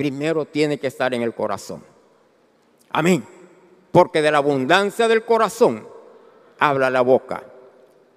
[0.00, 1.84] Primero tiene que estar en el corazón.
[2.88, 3.22] Amén.
[3.92, 5.86] Porque de la abundancia del corazón
[6.58, 7.44] habla la boca.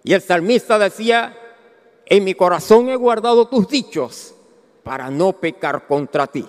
[0.01, 1.37] Y el salmista decía,
[2.05, 4.33] en mi corazón he guardado tus dichos
[4.81, 6.47] para no pecar contra ti.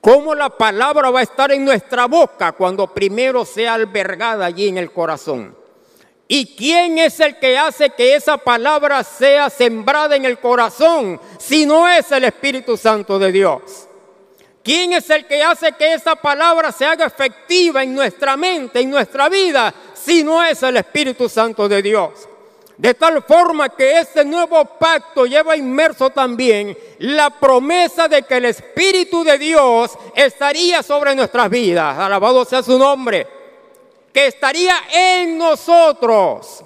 [0.00, 4.78] ¿Cómo la palabra va a estar en nuestra boca cuando primero sea albergada allí en
[4.78, 5.56] el corazón?
[6.28, 11.66] ¿Y quién es el que hace que esa palabra sea sembrada en el corazón si
[11.66, 13.88] no es el Espíritu Santo de Dios?
[14.62, 18.90] ¿Quién es el que hace que esa palabra se haga efectiva en nuestra mente, en
[18.90, 22.28] nuestra vida, si no es el Espíritu Santo de Dios?
[22.76, 28.46] De tal forma que este nuevo pacto lleva inmerso también la promesa de que el
[28.46, 31.98] Espíritu de Dios estaría sobre nuestras vidas.
[31.98, 33.26] Alabado sea su nombre.
[34.12, 36.64] Que estaría en nosotros.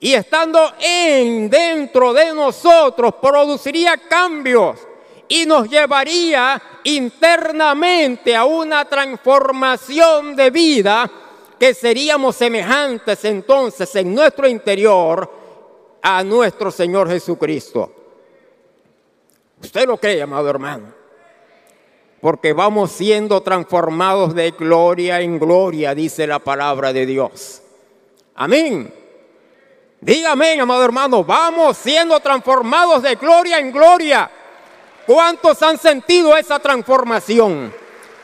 [0.00, 4.78] Y estando en, dentro de nosotros, produciría cambios
[5.32, 11.10] y nos llevaría internamente a una transformación de vida
[11.58, 15.32] que seríamos semejantes entonces en nuestro interior
[16.02, 17.90] a nuestro Señor Jesucristo.
[19.62, 20.92] ¿Usted lo cree, amado hermano?
[22.20, 27.62] Porque vamos siendo transformados de gloria en gloria, dice la palabra de Dios.
[28.34, 28.92] Amén.
[29.98, 34.30] Dígame, amado hermano, vamos siendo transformados de gloria en gloria.
[35.06, 37.72] ¿Cuántos han sentido esa transformación?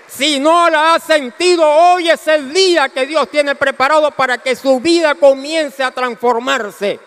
[0.07, 4.57] Si no la ha sentido, hoy es el día que Dios tiene preparado para que
[4.57, 6.99] su vida comience a transformarse.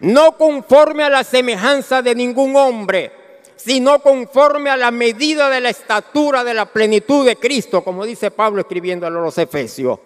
[0.00, 3.12] No conforme a la semejanza de ningún hombre,
[3.56, 8.30] sino conforme a la medida de la estatura de la plenitud de Cristo, como dice
[8.30, 9.98] Pablo escribiendo a los Efesios.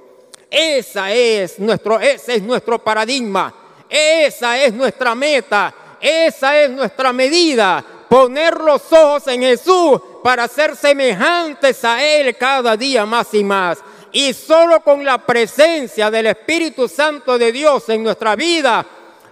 [0.49, 3.53] Esa es nuestro, ese es nuestro paradigma,
[3.88, 10.75] esa es nuestra meta, esa es nuestra medida poner los ojos en Jesús para ser
[10.75, 13.79] semejantes a Él cada día más y más.
[14.11, 18.85] Y solo con la presencia del Espíritu Santo de Dios en nuestra vida,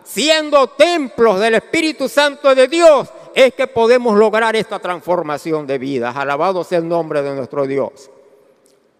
[0.04, 6.12] siendo templos del Espíritu Santo de Dios, es que podemos lograr esta transformación de vida.
[6.12, 8.08] Alabado sea el nombre de nuestro Dios.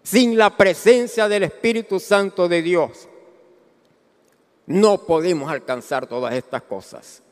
[0.03, 3.07] Sin la presencia del Espíritu Santo de Dios,
[4.65, 7.23] no podemos alcanzar todas estas cosas.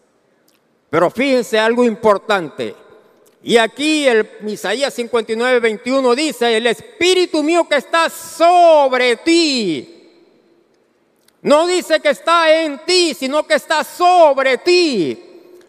[0.90, 2.76] Pero fíjense algo importante.
[3.44, 9.94] Y aquí el Isaías 59, 21 dice, el Espíritu mío que está sobre ti.
[11.42, 15.24] No dice que está en ti, sino que está sobre ti.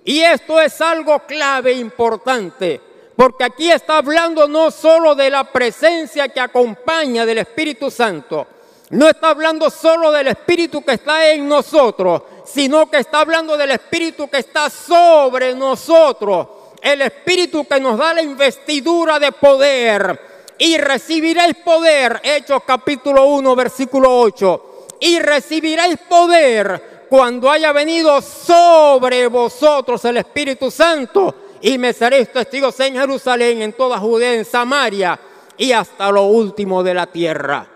[0.05, 2.81] Y esto es algo clave, importante,
[3.15, 8.47] porque aquí está hablando no solo de la presencia que acompaña del Espíritu Santo,
[8.91, 13.73] no está hablando solo del Espíritu que está en nosotros, sino que está hablando del
[13.73, 16.49] Espíritu que está sobre nosotros.
[16.81, 20.21] El Espíritu que nos da la investidura de poder.
[20.59, 24.87] Y recibiréis poder, Hechos capítulo 1, versículo 8.
[25.01, 31.35] Y recibiréis poder cuando haya venido sobre vosotros el Espíritu Santo.
[31.61, 35.19] Y me seréis testigos en Jerusalén, en toda Judea, en Samaria
[35.57, 37.69] y hasta lo último de la tierra.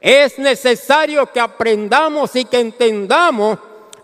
[0.00, 3.58] Es necesario que aprendamos y que entendamos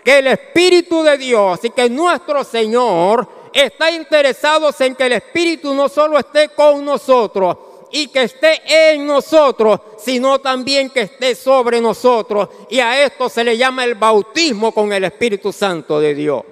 [0.08, 5.74] que el Espíritu de Dios y que nuestro Señor está interesado en que el Espíritu
[5.74, 7.58] no solo esté con nosotros
[7.92, 12.48] y que esté en nosotros, sino también que esté sobre nosotros.
[12.70, 16.42] Y a esto se le llama el bautismo con el Espíritu Santo de Dios.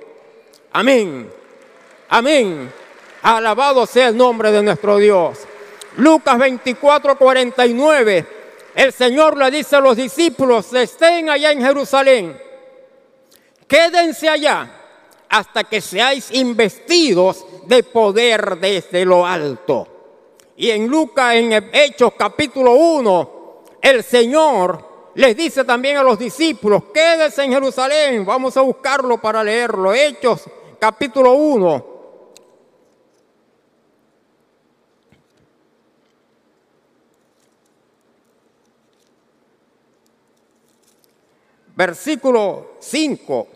[0.72, 1.32] Amén.
[2.10, 2.70] Amén.
[3.22, 5.38] Alabado sea el nombre de nuestro Dios.
[5.96, 8.26] Lucas 24, 49
[8.76, 12.38] el Señor le dice a los discípulos, estén allá en Jerusalén,
[13.66, 14.70] quédense allá
[15.28, 19.88] hasta que seáis investidos de poder desde lo alto.
[20.56, 26.84] Y en Lucas, en Hechos capítulo 1, el Señor les dice también a los discípulos,
[26.92, 29.92] quédense en Jerusalén, vamos a buscarlo para leerlo.
[29.94, 30.42] Hechos
[30.78, 31.96] capítulo 1.
[41.76, 43.48] Versículo 5.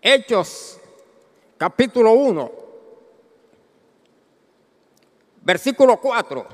[0.00, 0.78] Hechos
[1.56, 2.52] capítulo 1,
[5.42, 6.46] versículo 4.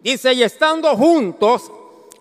[0.00, 1.70] Dice, y estando juntos,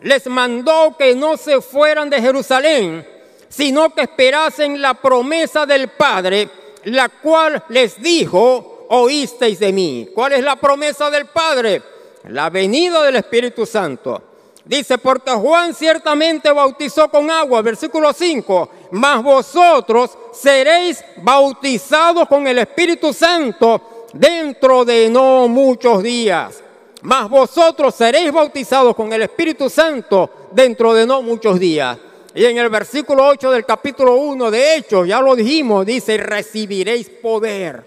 [0.02, 3.08] les mandó que no se fueran de Jerusalén,
[3.48, 6.50] sino que esperasen la promesa del Padre,
[6.86, 10.10] la cual les dijo, oísteis de mí.
[10.14, 11.82] ¿Cuál es la promesa del Padre?
[12.30, 14.24] La venida del Espíritu Santo.
[14.66, 22.60] Dice, porque Juan ciertamente bautizó con agua, versículo 5, mas vosotros seréis bautizados con el
[22.60, 26.64] Espíritu Santo dentro de no muchos días.
[27.02, 31.98] Mas vosotros seréis bautizados con el Espíritu Santo dentro de no muchos días.
[32.36, 37.10] Y en el versículo 8 del capítulo 1 de Hechos, ya lo dijimos, dice, recibiréis
[37.10, 37.86] poder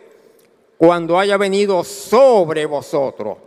[0.76, 3.38] cuando haya venido sobre vosotros.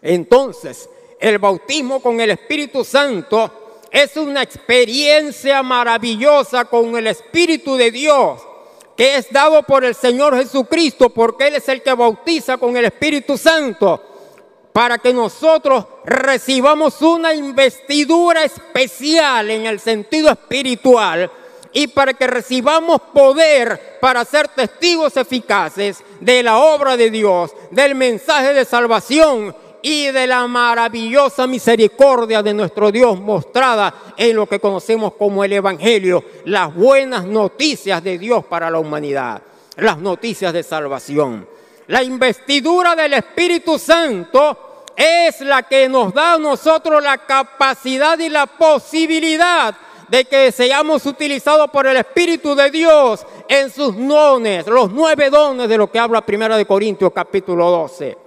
[0.00, 0.88] Entonces,
[1.20, 3.61] el bautismo con el Espíritu Santo
[3.92, 8.40] es una experiencia maravillosa con el Espíritu de Dios
[8.96, 12.84] que es dado por el Señor Jesucristo, porque Él es el que bautiza con el
[12.84, 14.00] Espíritu Santo,
[14.72, 21.30] para que nosotros recibamos una investidura especial en el sentido espiritual
[21.72, 27.94] y para que recibamos poder para ser testigos eficaces de la obra de Dios, del
[27.94, 34.60] mensaje de salvación y de la maravillosa misericordia de nuestro Dios mostrada en lo que
[34.60, 39.42] conocemos como el Evangelio, las buenas noticias de Dios para la humanidad,
[39.76, 41.48] las noticias de salvación.
[41.88, 48.28] La investidura del Espíritu Santo es la que nos da a nosotros la capacidad y
[48.28, 49.74] la posibilidad
[50.08, 55.68] de que seamos utilizados por el Espíritu de Dios en sus dones, los nueve dones
[55.68, 58.21] de lo que habla Primera de Corintios capítulo 12.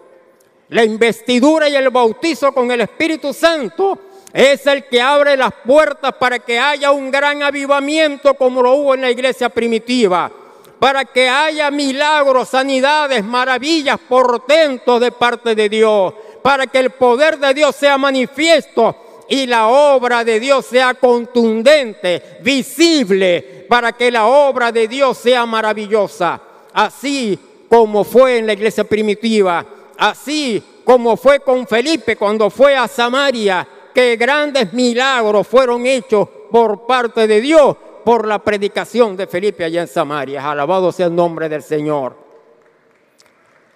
[0.70, 4.00] La investidura y el bautizo con el Espíritu Santo
[4.34, 8.96] es el que abre las puertas para que haya un gran avivamiento como lo hubo
[8.96, 10.32] en la iglesia primitiva,
[10.80, 17.38] para que haya milagros, sanidades, maravillas, portentos de parte de Dios, para que el poder
[17.38, 24.26] de Dios sea manifiesto y la obra de Dios sea contundente, visible, para que la
[24.26, 26.42] obra de Dios sea maravillosa,
[26.74, 29.66] así como fue en la iglesia primitiva
[29.98, 36.86] así como fue con Felipe cuando fue a Samaria, que grandes milagros fueron hechos por
[36.86, 40.50] parte de Dios por la predicación de Felipe allá en Samaria.
[40.50, 42.16] Alabado sea el nombre del Señor.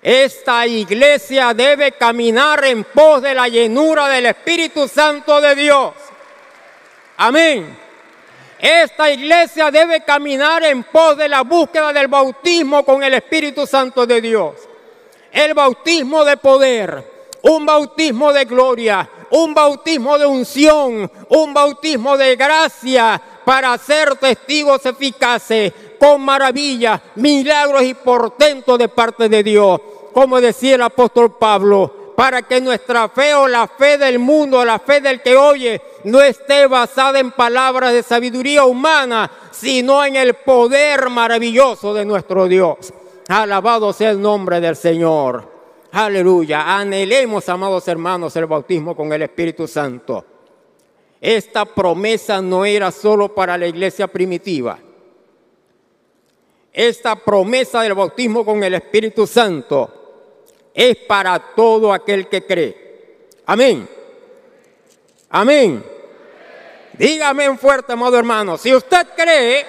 [0.01, 5.93] Esta iglesia debe caminar en pos de la llenura del Espíritu Santo de Dios.
[7.17, 7.77] Amén.
[8.59, 14.05] Esta iglesia debe caminar en pos de la búsqueda del bautismo con el Espíritu Santo
[14.05, 14.68] de Dios
[15.31, 22.35] el bautismo de poder, un bautismo de gloria, un bautismo de unción, un bautismo de
[22.35, 29.79] gracia para ser testigos eficaces con maravillas, milagros y portentos de parte de Dios.
[30.13, 34.79] Como decía el apóstol Pablo, para que nuestra fe o la fe del mundo, la
[34.79, 40.33] fe del que oye, no esté basada en palabras de sabiduría humana, sino en el
[40.33, 42.93] poder maravilloso de nuestro Dios.
[43.29, 45.47] Alabado sea el nombre del Señor.
[45.91, 46.77] Aleluya.
[46.79, 50.25] Anhelemos, amados hermanos, el bautismo con el Espíritu Santo.
[51.21, 54.79] Esta promesa no era solo para la iglesia primitiva.
[56.73, 63.27] Esta promesa del bautismo con el Espíritu Santo es para todo aquel que cree.
[63.45, 63.87] Amén.
[65.29, 65.85] Amén.
[66.93, 68.57] Dígame fuerte, amado hermano.
[68.57, 69.65] Si usted cree,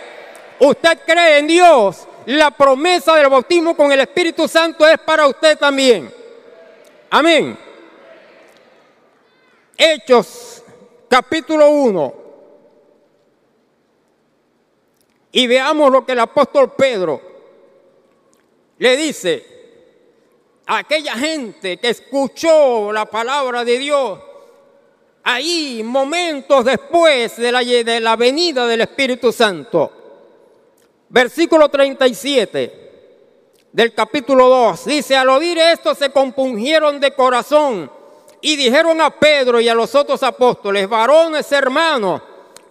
[0.61, 5.59] usted cree en Dios, la promesa del bautismo con el Espíritu Santo es para usted
[5.59, 6.14] también.
[7.11, 7.59] Amén.
[9.76, 10.62] Hechos
[11.09, 12.14] capítulo 1.
[15.33, 17.20] Y veamos lo que el apóstol Pedro
[18.78, 19.45] le dice
[20.66, 24.20] a aquella gente que escuchó la palabra de Dios
[25.24, 29.99] ahí momentos después de la, de la venida del Espíritu Santo.
[31.11, 32.88] Versículo 37.
[33.72, 34.84] del capítulo 2.
[34.84, 37.90] Dice, al oír esto se compungieron de corazón
[38.40, 42.22] y dijeron a Pedro y a los otros apóstoles, varones hermanos,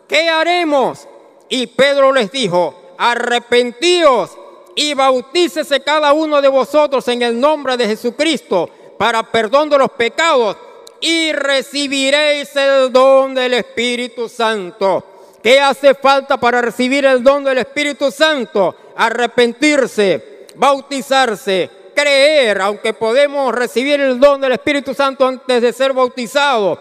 [0.07, 1.07] ¿qué haremos?
[1.47, 4.31] Y Pedro les dijo, arrepentíos
[4.75, 9.91] y bautícese cada uno de vosotros en el nombre de Jesucristo para perdón de los
[9.91, 10.57] pecados
[11.01, 15.03] y recibiréis el don del Espíritu Santo.
[15.41, 18.75] ¿Qué hace falta para recibir el don del Espíritu Santo?
[18.95, 26.79] Arrepentirse, bautizarse, creer, aunque podemos recibir el don del Espíritu Santo antes de ser bautizados.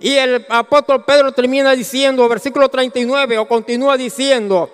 [0.00, 4.68] Y el apóstol Pedro termina diciendo, versículo 39, o continúa diciendo,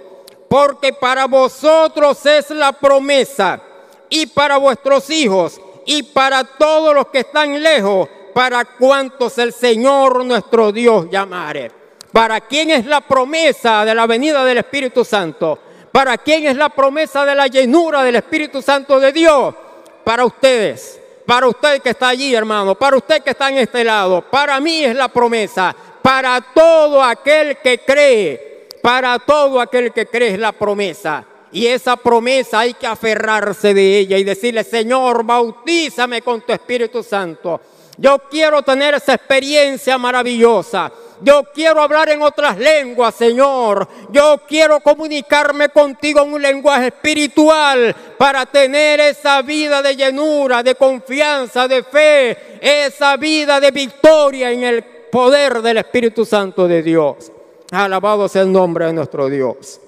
[0.49, 3.61] porque para vosotros es la promesa,
[4.09, 10.25] y para vuestros hijos, y para todos los que están lejos, para cuantos el Señor
[10.25, 11.76] nuestro Dios llamare.
[12.17, 15.59] ¿Para quién es la promesa de la venida del Espíritu Santo?
[15.93, 19.55] ¿Para quién es la promesa de la llenura del Espíritu Santo de Dios?
[20.03, 24.23] Para ustedes, para usted que está allí, hermano, para usted que está en este lado.
[24.31, 30.33] Para mí es la promesa, para todo aquel que cree, para todo aquel que cree
[30.33, 31.23] es la promesa.
[31.53, 37.03] Y esa promesa hay que aferrarse de ella y decirle, Señor, bautízame con tu Espíritu
[37.03, 37.61] Santo.
[37.99, 40.91] Yo quiero tener esa experiencia maravillosa.
[41.23, 43.89] Yo quiero hablar en otras lenguas, Señor.
[44.11, 50.75] Yo quiero comunicarme contigo en un lenguaje espiritual para tener esa vida de llenura, de
[50.75, 57.33] confianza, de fe, esa vida de victoria en el poder del Espíritu Santo de Dios.
[57.71, 59.81] Alabado sea el nombre de nuestro Dios.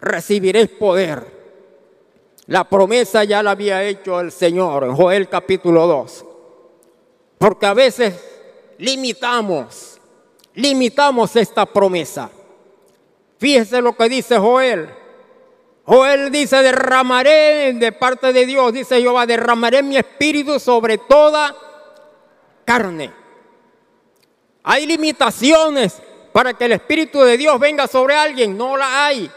[0.00, 1.36] Recibiréis poder.
[2.46, 6.24] La promesa ya la había hecho el Señor en Joel capítulo 2.
[7.38, 8.14] Porque a veces
[8.78, 9.95] limitamos,
[10.56, 12.30] limitamos esta promesa.
[13.38, 14.88] Fíjese lo que dice Joel.
[15.84, 21.54] Joel dice, derramaré de parte de Dios, dice Jehová, derramaré mi espíritu sobre toda
[22.64, 23.12] carne.
[24.64, 26.02] Hay limitaciones
[26.32, 29.30] para que el espíritu de Dios venga sobre alguien, no la hay.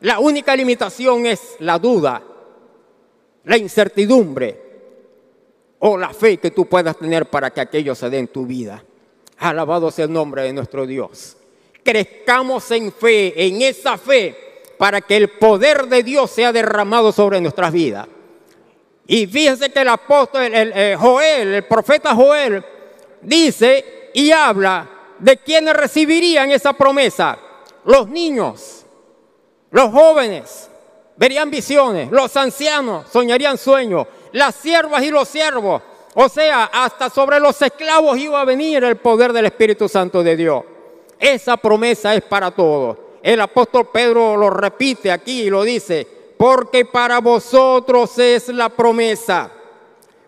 [0.00, 2.22] La única limitación es la duda,
[3.44, 4.62] la incertidumbre
[5.78, 8.82] o la fe que tú puedas tener para que aquello se dé en tu vida.
[9.38, 11.36] Alabado sea el nombre de nuestro Dios.
[11.84, 14.36] Crezcamos en fe, en esa fe,
[14.76, 18.06] para que el poder de Dios sea derramado sobre nuestras vidas.
[19.06, 22.62] Y fíjense que el apóstol, el, eh, Joel, el profeta Joel,
[23.22, 27.38] dice y habla de quienes recibirían esa promesa.
[27.84, 28.84] Los niños,
[29.70, 30.68] los jóvenes
[31.16, 35.82] verían visiones, los ancianos soñarían sueños, las siervas y los siervos.
[36.20, 40.36] O sea, hasta sobre los esclavos iba a venir el poder del Espíritu Santo de
[40.36, 40.64] Dios.
[41.16, 42.98] Esa promesa es para todos.
[43.22, 46.04] El apóstol Pedro lo repite aquí y lo dice,
[46.36, 49.48] porque para vosotros es la promesa,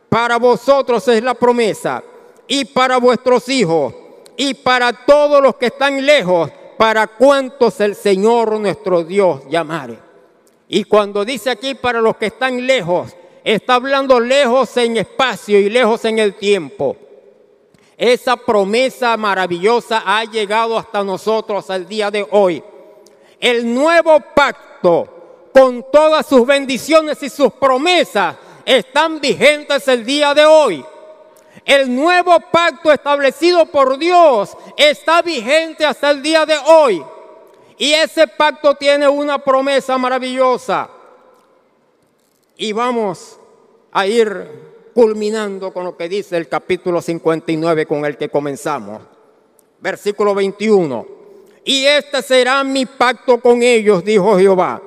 [0.08, 2.04] para vosotros es la promesa,
[2.46, 3.92] y para vuestros hijos,
[4.36, 9.98] y para todos los que están lejos, para cuantos el Señor nuestro Dios llamare.
[10.68, 15.70] Y cuando dice aquí para los que están lejos, está hablando lejos en espacio y
[15.70, 16.96] lejos en el tiempo.
[17.96, 22.62] Esa promesa maravillosa ha llegado hasta nosotros al día de hoy.
[23.38, 30.44] El nuevo pacto, con todas sus bendiciones y sus promesas, están vigentes el día de
[30.44, 30.84] hoy.
[31.64, 37.04] El nuevo pacto establecido por Dios está vigente hasta el día de hoy.
[37.76, 40.88] Y ese pacto tiene una promesa maravillosa.
[42.62, 43.40] Y vamos
[43.90, 49.00] a ir culminando con lo que dice el capítulo 59 con el que comenzamos.
[49.80, 51.06] Versículo 21.
[51.64, 54.82] Y este será mi pacto con ellos, dijo Jehová.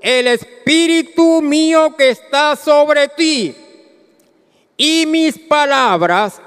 [0.00, 3.54] El espíritu mío que está sobre ti
[4.76, 6.42] y mis palabras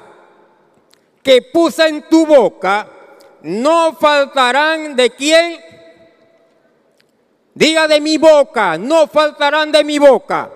[1.23, 2.91] que puse en tu boca
[3.41, 5.61] no faltarán de quién
[7.57, 10.51] Diga de mi boca, no faltarán de mi boca.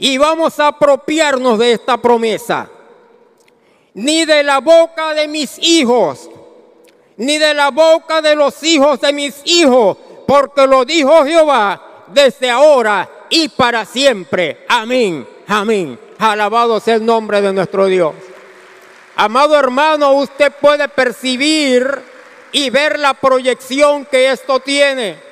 [0.00, 2.70] Y vamos a apropiarnos de esta promesa.
[3.92, 6.30] Ni de la boca de mis hijos,
[7.18, 12.48] ni de la boca de los hijos de mis hijos, porque lo dijo Jehová desde
[12.48, 14.64] ahora y para siempre.
[14.68, 15.98] Amén, amén.
[16.18, 18.14] Alabado sea el nombre de nuestro Dios.
[19.16, 22.00] Amado hermano, usted puede percibir
[22.52, 25.29] y ver la proyección que esto tiene.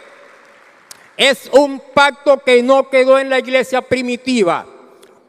[1.19, 4.65] Es un pacto que no quedó en la iglesia primitiva.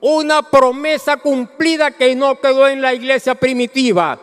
[0.01, 4.19] Una promesa cumplida que no quedó en la iglesia primitiva.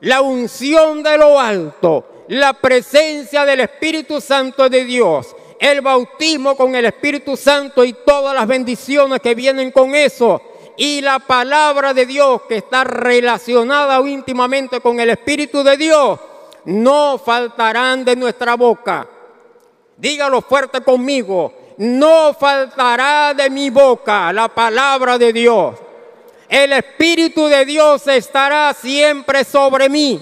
[0.00, 6.74] La unción de lo alto, la presencia del Espíritu Santo de Dios, el bautismo con
[6.74, 10.42] el Espíritu Santo y todas las bendiciones que vienen con eso.
[10.76, 16.18] Y la palabra de Dios que está relacionada íntimamente con el Espíritu de Dios,
[16.64, 19.06] no faltarán de nuestra boca.
[19.96, 25.76] Dígalo fuerte conmigo, no faltará de mi boca la palabra de Dios.
[26.48, 30.20] El Espíritu de Dios estará siempre sobre mí.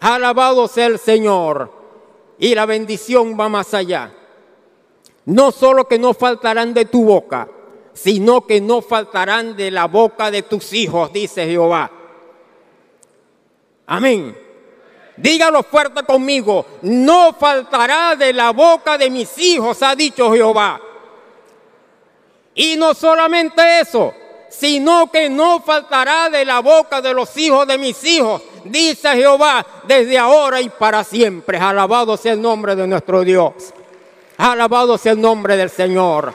[0.00, 1.72] Alabado sea el Señor.
[2.38, 4.12] Y la bendición va más allá.
[5.24, 7.48] No solo que no faltarán de tu boca,
[7.94, 11.90] sino que no faltarán de la boca de tus hijos, dice Jehová.
[13.86, 14.43] Amén.
[15.16, 20.80] Dígalo fuerte conmigo, no faltará de la boca de mis hijos, ha dicho Jehová.
[22.54, 24.12] Y no solamente eso,
[24.48, 29.64] sino que no faltará de la boca de los hijos de mis hijos, dice Jehová,
[29.84, 31.58] desde ahora y para siempre.
[31.58, 33.52] Alabado sea el nombre de nuestro Dios.
[34.36, 36.34] Alabado sea el nombre del Señor.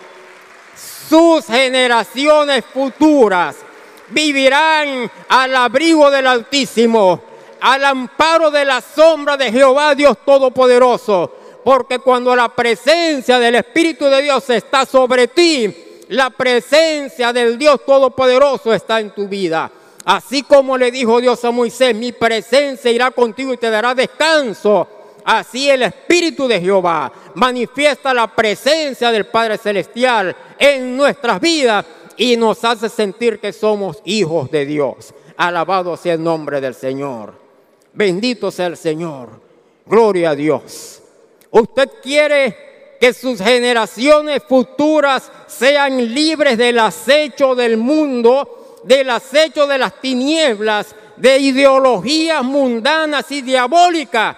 [1.10, 3.58] Sus generaciones futuras
[4.10, 7.29] vivirán al abrigo del Altísimo
[7.62, 11.34] al amparo de la sombra de Jehová Dios Todopoderoso.
[11.64, 17.86] Porque cuando la presencia del Espíritu de Dios está sobre ti, la presencia del Dios
[17.86, 19.72] Todopoderoso está en tu vida.
[20.06, 24.88] Así como le dijo Dios a Moisés, mi presencia irá contigo y te dará descanso.
[25.24, 31.86] Así el Espíritu de Jehová manifiesta la presencia del Padre Celestial en nuestras vidas
[32.18, 35.14] y nos hace sentir que somos hijos de Dios.
[35.38, 37.49] Alabado sea el nombre del Señor.
[38.00, 39.42] Bendito sea el Señor.
[39.86, 41.02] Gloria a Dios.
[41.52, 49.78] Usted quiere que sus generaciones futuras sean libres del acecho del mundo, del acecho de
[49.78, 54.38] las tinieblas, de ideologías mundanas y diabólicas.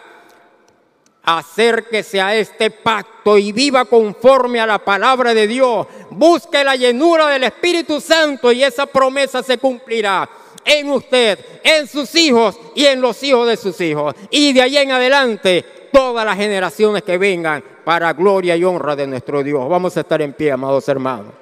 [1.21, 5.85] Acérquese a este pacto y viva conforme a la palabra de Dios.
[6.09, 10.27] Busque la llenura del Espíritu Santo y esa promesa se cumplirá
[10.65, 14.15] en usted, en sus hijos y en los hijos de sus hijos.
[14.29, 19.07] Y de ahí en adelante, todas las generaciones que vengan para gloria y honra de
[19.07, 19.67] nuestro Dios.
[19.67, 21.33] Vamos a estar en pie, amados hermanos.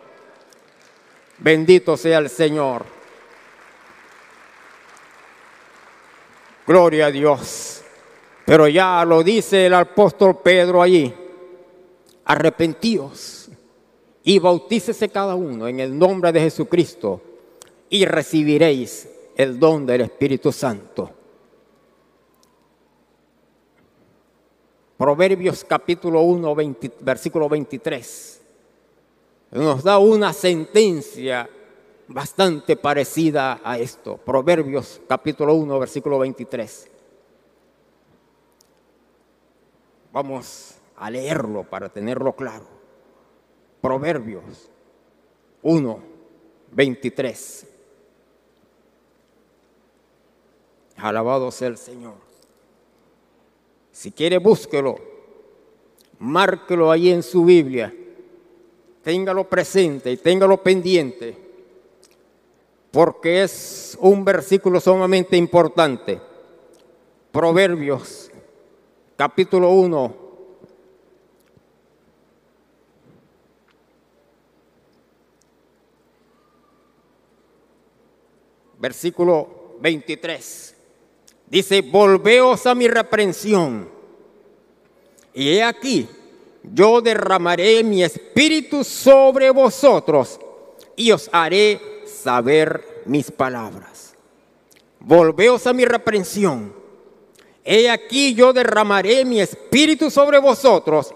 [1.37, 2.85] Bendito sea el Señor.
[6.65, 7.81] Gloria a Dios.
[8.45, 11.13] Pero ya lo dice el apóstol Pedro allí.
[12.25, 13.49] Arrepentíos
[14.23, 17.21] y bautícese cada uno en el nombre de Jesucristo
[17.89, 21.11] y recibiréis el don del Espíritu Santo.
[24.97, 26.55] Proverbios capítulo 1,
[26.99, 28.41] versículo 23.
[29.51, 31.49] Nos da una sentencia
[32.07, 34.17] bastante parecida a esto.
[34.17, 36.91] Proverbios capítulo 1, versículo 23.
[40.11, 42.67] Vamos a leerlo para tenerlo claro.
[43.81, 44.69] Proverbios
[45.61, 45.99] 1,
[46.71, 47.78] 23.
[51.01, 52.15] Alabado sea el Señor.
[53.91, 54.97] Si quiere, búsquelo.
[56.19, 57.93] Márquelo ahí en su Biblia.
[59.03, 61.37] Téngalo presente y téngalo pendiente.
[62.91, 66.19] Porque es un versículo sumamente importante.
[67.31, 68.31] Proverbios,
[69.15, 70.15] capítulo 1,
[78.79, 80.78] versículo 23.
[81.49, 83.89] Dice, volveos a mi reprensión.
[85.33, 86.07] Y he aquí,
[86.63, 90.39] yo derramaré mi espíritu sobre vosotros
[90.95, 94.15] y os haré saber mis palabras.
[94.99, 96.73] Volveos a mi reprensión.
[97.63, 101.13] He aquí, yo derramaré mi espíritu sobre vosotros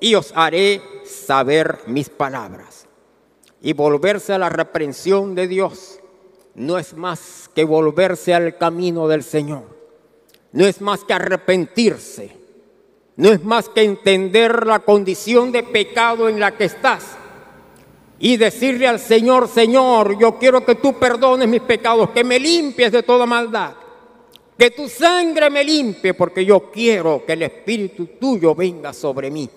[0.00, 2.86] y os haré saber mis palabras.
[3.60, 6.00] Y volverse a la reprensión de Dios
[6.54, 9.73] no es más que volverse al camino del Señor
[10.54, 12.30] no es más que arrepentirse,
[13.16, 17.16] no es más que entender la condición de pecado en la que estás
[18.20, 22.92] y decirle al Señor, Señor, yo quiero que tú perdones mis pecados, que me limpies
[22.92, 23.72] de toda maldad,
[24.56, 29.50] que tu sangre me limpie, porque yo quiero que el Espíritu tuyo venga sobre mí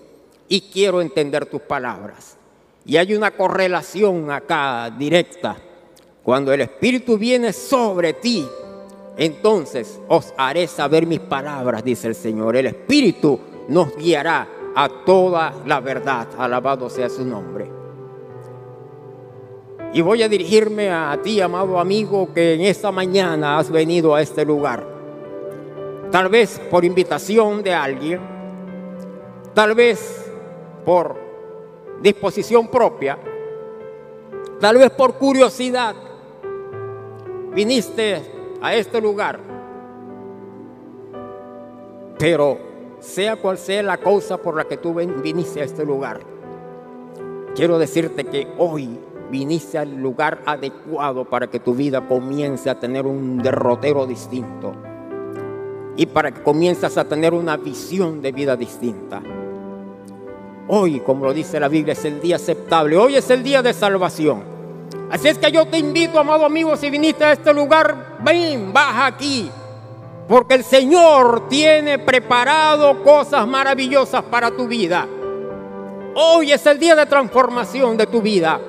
[0.47, 2.37] y quiero entender tus palabras.
[2.87, 5.57] Y hay una correlación acá directa.
[6.23, 8.43] Cuando el Espíritu viene sobre ti,
[9.17, 12.55] entonces os haré saber mis palabras, dice el Señor.
[12.55, 16.27] El Espíritu nos guiará a toda la verdad.
[16.37, 17.71] Alabado sea su nombre.
[19.91, 24.21] Y voy a dirigirme a ti, amado amigo, que en esta mañana has venido a
[24.21, 24.85] este lugar.
[26.11, 28.21] Tal vez por invitación de alguien,
[29.55, 30.31] tal vez
[30.85, 31.15] por
[32.01, 33.17] disposición propia,
[34.59, 35.95] tal vez por curiosidad,
[37.55, 39.39] viniste a este lugar.
[42.17, 42.57] Pero
[42.99, 46.21] sea cual sea la causa por la que tú viniste a este lugar,
[47.55, 48.99] quiero decirte que hoy
[49.31, 54.73] viniste al lugar adecuado para que tu vida comience a tener un derrotero distinto
[55.95, 59.21] y para que comiences a tener una visión de vida distinta.
[60.69, 62.97] Hoy, como lo dice la Biblia, es el día aceptable.
[62.97, 64.43] Hoy es el día de salvación.
[65.09, 69.07] Así es que yo te invito, amado amigo, si viniste a este lugar, ven, baja
[69.07, 69.49] aquí.
[70.27, 75.07] Porque el Señor tiene preparado cosas maravillosas para tu vida.
[76.15, 78.59] Hoy es el día de transformación de tu vida.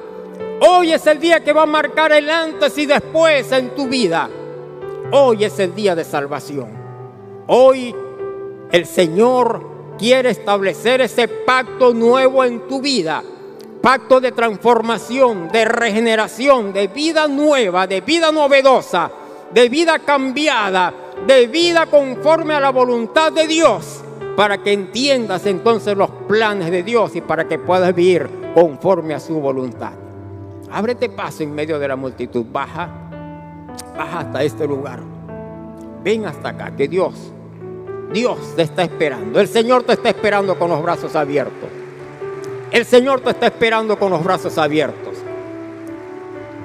[0.61, 4.29] Hoy es el día que va a marcar el antes y después en tu vida.
[5.11, 6.69] Hoy es el día de salvación.
[7.47, 7.95] Hoy
[8.71, 13.23] el Señor quiere establecer ese pacto nuevo en tu vida.
[13.81, 19.11] Pacto de transformación, de regeneración, de vida nueva, de vida novedosa,
[19.53, 20.93] de vida cambiada,
[21.27, 24.03] de vida conforme a la voluntad de Dios,
[24.37, 29.21] para que entiendas entonces los planes de Dios y para que puedas vivir conforme a
[29.21, 29.93] su voluntad.
[30.71, 32.89] Ábrete paso en medio de la multitud, baja,
[33.97, 35.01] baja hasta este lugar.
[36.05, 37.33] Ven hasta acá, que Dios
[38.13, 39.41] Dios te está esperando.
[39.41, 41.69] El Señor te está esperando con los brazos abiertos.
[42.71, 45.17] El Señor te está esperando con los brazos abiertos.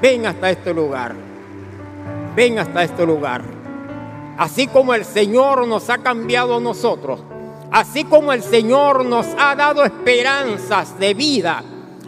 [0.01, 1.13] Ven hasta este lugar.
[2.35, 3.43] Ven hasta este lugar.
[4.37, 7.19] Así como el Señor nos ha cambiado a nosotros.
[7.71, 11.63] Así como el Señor nos ha dado esperanzas de vida.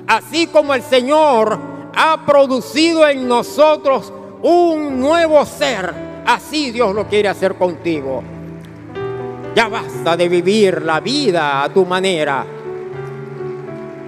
[0.08, 1.58] Así como el Señor
[1.96, 4.12] ha producido en nosotros
[4.42, 5.94] un nuevo ser.
[6.26, 8.24] Así Dios lo quiere hacer contigo.
[9.56, 12.46] Ya basta de vivir la vida a tu manera.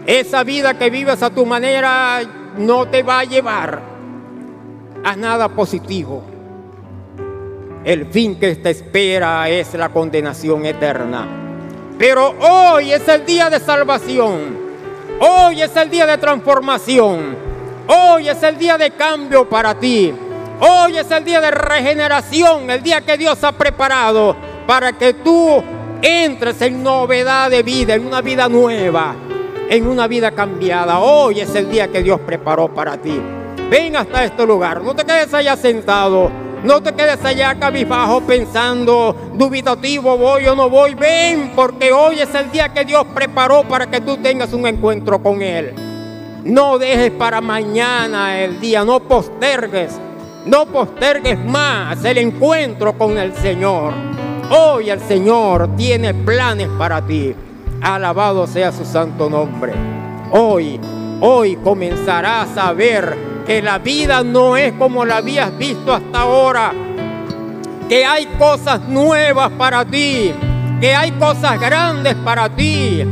[0.06, 2.22] Esa vida que vives a tu manera
[2.58, 3.97] no te va a llevar
[5.08, 6.22] a nada positivo.
[7.86, 11.26] El fin que te espera es la condenación eterna.
[11.98, 14.68] Pero hoy es el día de salvación.
[15.22, 17.38] Hoy es el día de transformación.
[17.88, 20.14] Hoy es el día de cambio para ti.
[20.60, 24.36] Hoy es el día de regeneración, el día que Dios ha preparado
[24.68, 25.64] para que tú
[26.02, 29.16] entres en novedad de vida, en una vida nueva,
[29.70, 31.00] en una vida cambiada.
[31.00, 33.22] Hoy es el día que Dios preparó para ti.
[33.70, 36.32] Ven hasta este lugar, no te quedes allá sentado,
[36.64, 40.96] no te quedes allá cabizbajo pensando, dubitativo, voy o no voy.
[40.96, 45.22] Ven, porque hoy es el día que Dios preparó para que tú tengas un encuentro
[45.22, 45.74] con Él.
[46.46, 50.00] No dejes para mañana el día, no postergues,
[50.46, 53.92] no postergues más el encuentro con el Señor.
[54.50, 57.36] Hoy el Señor tiene planes para ti.
[57.82, 59.74] Alabado sea su santo nombre.
[60.32, 60.80] Hoy,
[61.20, 66.74] hoy comenzarás a ver que la vida no es como la habías visto hasta ahora.
[67.88, 70.34] Que hay cosas nuevas para ti.
[70.82, 73.04] Que hay cosas grandes para ti.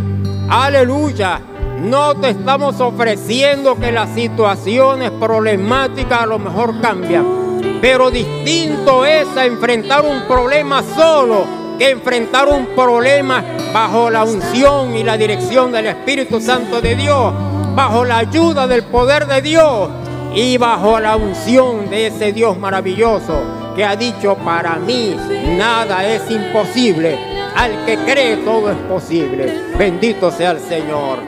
[0.49, 1.39] Aleluya.
[1.81, 7.45] No te estamos ofreciendo que las situaciones problemáticas a lo mejor cambian
[7.81, 11.45] pero distinto es enfrentar un problema solo
[11.77, 17.33] que enfrentar un problema bajo la unción y la dirección del Espíritu Santo de Dios,
[17.75, 19.89] bajo la ayuda del poder de Dios
[20.35, 25.15] y bajo la unción de ese Dios maravilloso que ha dicho para mí
[25.57, 27.17] nada es imposible.
[27.55, 29.61] Al que cree todo es posible.
[29.77, 31.19] Bendito sea el Señor.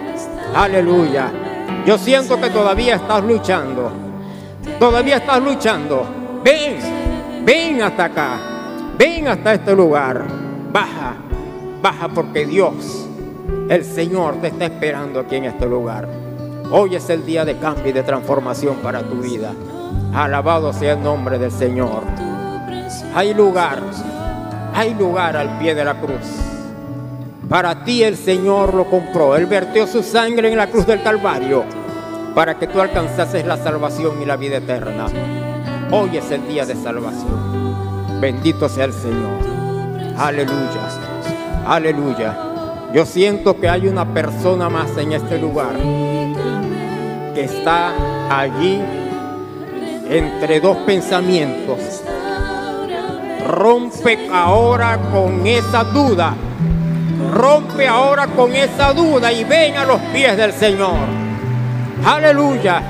[0.54, 1.32] Aleluya.
[1.86, 3.92] Yo siento que todavía estás luchando.
[4.78, 8.40] Todavía estás luchando ven, ven hasta acá,
[8.98, 10.26] ven hasta este lugar,
[10.72, 11.16] baja,
[11.82, 13.08] baja porque Dios,
[13.70, 16.27] el Señor te está esperando aquí en este lugar.
[16.70, 19.54] Hoy es el día de cambio y de transformación para tu vida.
[20.14, 22.04] Alabado sea el nombre del Señor.
[23.16, 23.82] Hay lugar,
[24.74, 26.28] hay lugar al pie de la cruz.
[27.48, 29.38] Para ti el Señor lo compró.
[29.38, 31.64] Él vertió su sangre en la cruz del Calvario
[32.36, 35.06] para que tú alcanzases la salvación y la vida eterna.
[35.90, 38.20] Hoy es el día de salvación.
[38.20, 39.40] Bendito sea el Señor.
[40.18, 40.90] Aleluya.
[41.66, 42.38] Aleluya.
[42.94, 45.76] Yo siento que hay una persona más en este lugar
[47.38, 47.94] que está
[48.36, 48.82] allí
[50.10, 51.78] entre dos pensamientos.
[53.48, 56.34] Rompe ahora con esa duda.
[57.32, 60.96] Rompe ahora con esa duda y ven a los pies del Señor.
[62.04, 62.82] Aleluya.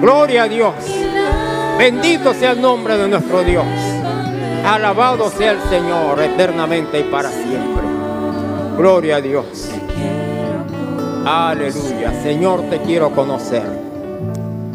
[0.00, 0.74] Gloria a Dios.
[1.76, 3.66] Bendito sea el nombre de nuestro Dios.
[4.64, 7.84] Alabado sea el Señor eternamente y para siempre.
[8.78, 9.68] Gloria a Dios.
[11.26, 12.12] Aleluya.
[12.22, 13.62] Señor, te quiero conocer.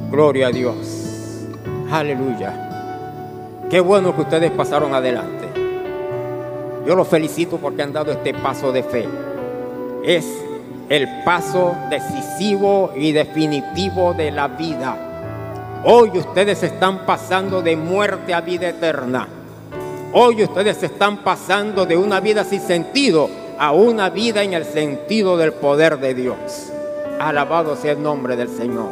[0.09, 1.45] Gloria a Dios.
[1.91, 3.67] Aleluya.
[3.69, 5.47] Qué bueno que ustedes pasaron adelante.
[6.87, 9.07] Yo los felicito porque han dado este paso de fe.
[10.03, 10.25] Es
[10.89, 14.97] el paso decisivo y definitivo de la vida.
[15.83, 19.27] Hoy ustedes están pasando de muerte a vida eterna.
[20.13, 23.29] Hoy ustedes están pasando de una vida sin sentido
[23.59, 26.71] a una vida en el sentido del poder de Dios.
[27.19, 28.89] Alabado sea el nombre del Señor.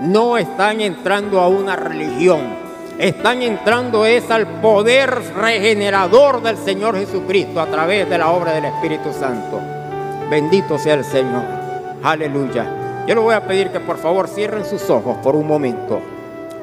[0.00, 7.58] No están entrando a una religión están entrando es al poder regenerador del Señor Jesucristo
[7.58, 9.58] a través de la obra del Espíritu Santo.
[10.28, 11.42] Bendito sea el Señor.
[12.02, 13.04] Aleluya.
[13.06, 15.98] Yo les voy a pedir que por favor cierren sus ojos por un momento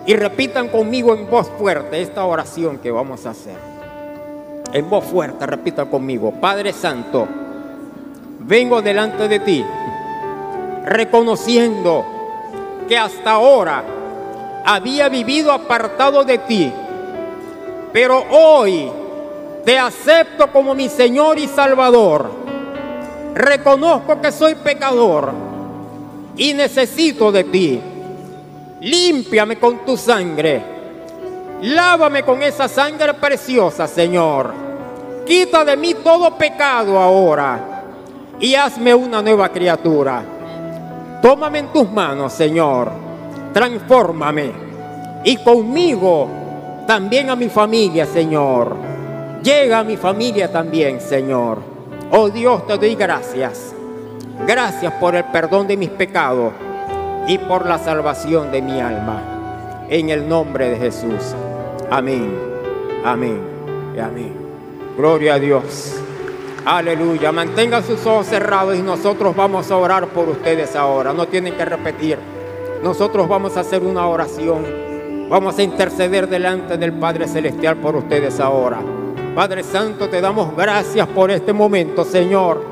[0.06, 3.58] y repitan conmigo en voz fuerte esta oración que vamos a hacer.
[4.74, 6.34] En voz fuerte, repitan conmigo.
[6.40, 7.28] Padre Santo,
[8.40, 9.66] vengo delante de ti
[10.88, 12.06] reconociendo
[12.88, 13.84] que hasta ahora
[14.66, 16.72] había vivido apartado de ti,
[17.92, 18.90] pero hoy
[19.66, 22.32] te acepto como mi Señor y Salvador.
[23.34, 25.32] Reconozco que soy pecador
[26.38, 27.82] y necesito de ti.
[28.80, 30.78] Límpiame con tu sangre.
[31.64, 34.54] Lávame con esa sangre preciosa, Señor.
[35.26, 37.67] Quita de mí todo pecado ahora
[38.40, 40.24] y hazme una nueva criatura.
[41.22, 43.08] Tómame en tus manos, Señor
[43.58, 44.52] transfórmame.
[45.24, 46.30] Y conmigo
[46.86, 48.76] también a mi familia, Señor.
[49.42, 51.58] Llega a mi familia también, Señor.
[52.12, 53.74] Oh Dios, te doy gracias.
[54.46, 56.54] Gracias por el perdón de mis pecados
[57.28, 59.86] y por la salvación de mi alma.
[59.90, 61.34] En el nombre de Jesús.
[61.90, 62.32] Amén.
[63.04, 63.40] Amén.
[64.00, 64.34] Amén.
[64.96, 66.07] Gloria a Dios.
[66.68, 67.32] Aleluya.
[67.32, 71.14] Mantengan sus ojos cerrados y nosotros vamos a orar por ustedes ahora.
[71.14, 72.20] No tienen que repetir
[72.82, 74.66] nosotros vamos a hacer una oración.
[75.30, 78.80] Vamos a interceder delante del Padre Celestial por ustedes ahora.
[79.36, 82.64] Padre Santo, te damos gracias por este momento, Señor.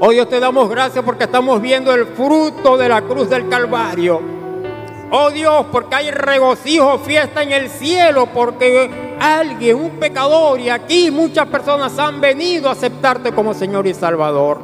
[0.00, 4.20] Hoy Dios te damos gracias porque estamos viendo el fruto de la cruz del Calvario.
[5.10, 8.90] Oh Dios, porque hay regocijo, fiesta en el cielo, porque
[9.20, 14.60] alguien, un pecador, y aquí muchas personas han venido a aceptarte como Señor y Salvador.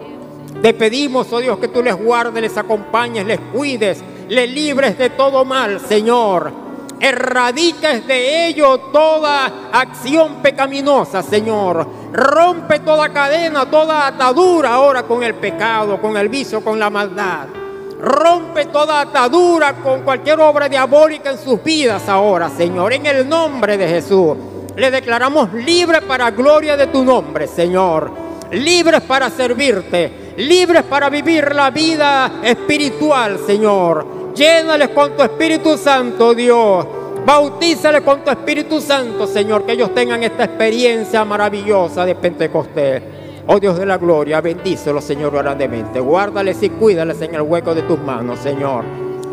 [0.62, 5.10] Te pedimos, oh Dios, que tú les guardes, les acompañes, les cuides, le libres de
[5.10, 6.52] todo mal, Señor.
[7.00, 11.88] Erradiques de ello toda acción pecaminosa, Señor.
[12.12, 17.59] Rompe toda cadena, toda atadura ahora con el pecado, con el vicio, con la maldad.
[18.00, 22.92] Rompe toda atadura con cualquier obra diabólica en sus vidas ahora, Señor.
[22.92, 24.36] En el nombre de Jesús.
[24.76, 28.10] Le declaramos libre para gloria de tu nombre, Señor.
[28.52, 30.32] Libres para servirte.
[30.36, 36.86] Libres para vivir la vida espiritual, Señor Llénales con tu Espíritu Santo, Dios.
[37.26, 43.02] Bautízales con tu Espíritu Santo, Señor, que ellos tengan esta experiencia maravillosa de Pentecostés.
[43.46, 45.98] Oh Dios de la gloria, bendícelos, Señor, grandemente.
[46.00, 48.84] Guárdales y cuídales en el hueco de tus manos, Señor.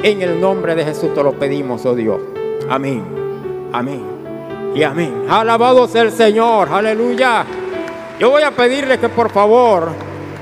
[0.02, 2.20] En el nombre de Jesús te lo pedimos, oh Dios.
[2.70, 3.04] Amén.
[3.74, 4.02] Amén.
[4.74, 5.26] Y amén.
[5.30, 6.70] Alabado sea el Señor.
[6.72, 7.46] Aleluya.
[8.20, 9.90] Yo voy a pedirles que por favor,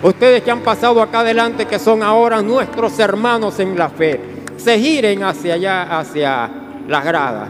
[0.04, 4.20] ustedes que han pasado acá adelante, que son ahora nuestros hermanos en la fe,
[4.58, 6.50] se giren hacia allá, hacia
[6.88, 7.50] las gradas.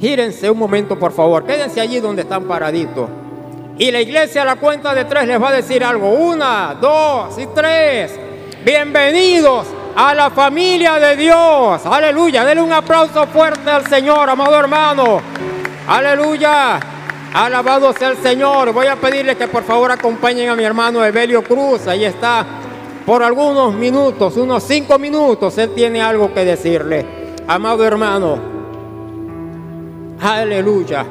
[0.00, 1.44] Gírense un momento, por favor.
[1.44, 3.08] Quédense allí donde están paraditos.
[3.78, 6.10] Y la iglesia a la cuenta de tres les va a decir algo.
[6.10, 8.18] Una, dos y tres.
[8.64, 9.66] Bienvenidos
[9.96, 11.84] a la familia de Dios.
[11.86, 12.44] Aleluya.
[12.44, 15.20] Denle un aplauso fuerte al Señor, amado hermano.
[15.88, 16.78] Aleluya.
[17.34, 18.72] Alabado sea el Señor.
[18.72, 21.86] Voy a pedirles que por favor acompañen a mi hermano Evelio Cruz.
[21.86, 22.44] Ahí está
[23.06, 27.04] por algunos minutos, unos cinco minutos, Él tiene algo que decirle.
[27.48, 28.38] Amado hermano,
[30.20, 31.04] aleluya,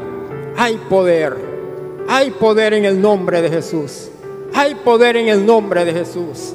[0.58, 1.51] hay poder,
[2.14, 4.10] hay poder en el nombre de Jesús,
[4.54, 6.54] hay poder en el nombre de Jesús,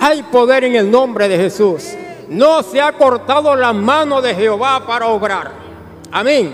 [0.00, 1.92] hay poder en el nombre de Jesús.
[2.28, 5.52] No se ha cortado la mano de Jehová para obrar.
[6.10, 6.52] Amén.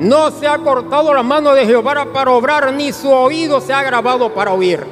[0.00, 3.82] No se ha cortado la mano de Jehová para obrar, ni su oído se ha
[3.82, 4.84] grabado para oír.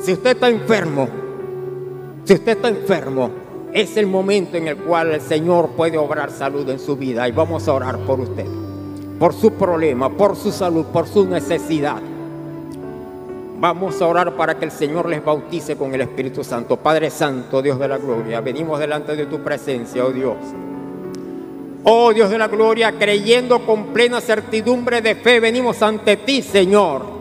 [0.00, 1.08] Si usted está enfermo,
[2.24, 3.30] si usted está enfermo,
[3.72, 7.32] es el momento en el cual el Señor puede obrar salud en su vida y
[7.32, 8.46] vamos a orar por usted,
[9.20, 11.98] por su problema, por su salud, por su necesidad.
[13.58, 16.78] Vamos a orar para que el Señor les bautice con el Espíritu Santo.
[16.78, 20.36] Padre Santo, Dios de la gloria, venimos delante de tu presencia, oh Dios.
[21.84, 27.20] Oh Dios de la gloria, creyendo con plena certidumbre de fe, venimos ante ti, Señor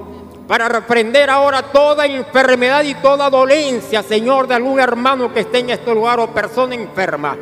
[0.50, 5.70] para reprender ahora toda enfermedad y toda dolencia, Señor, de algún hermano que esté en
[5.70, 7.38] este lugar o persona enferma.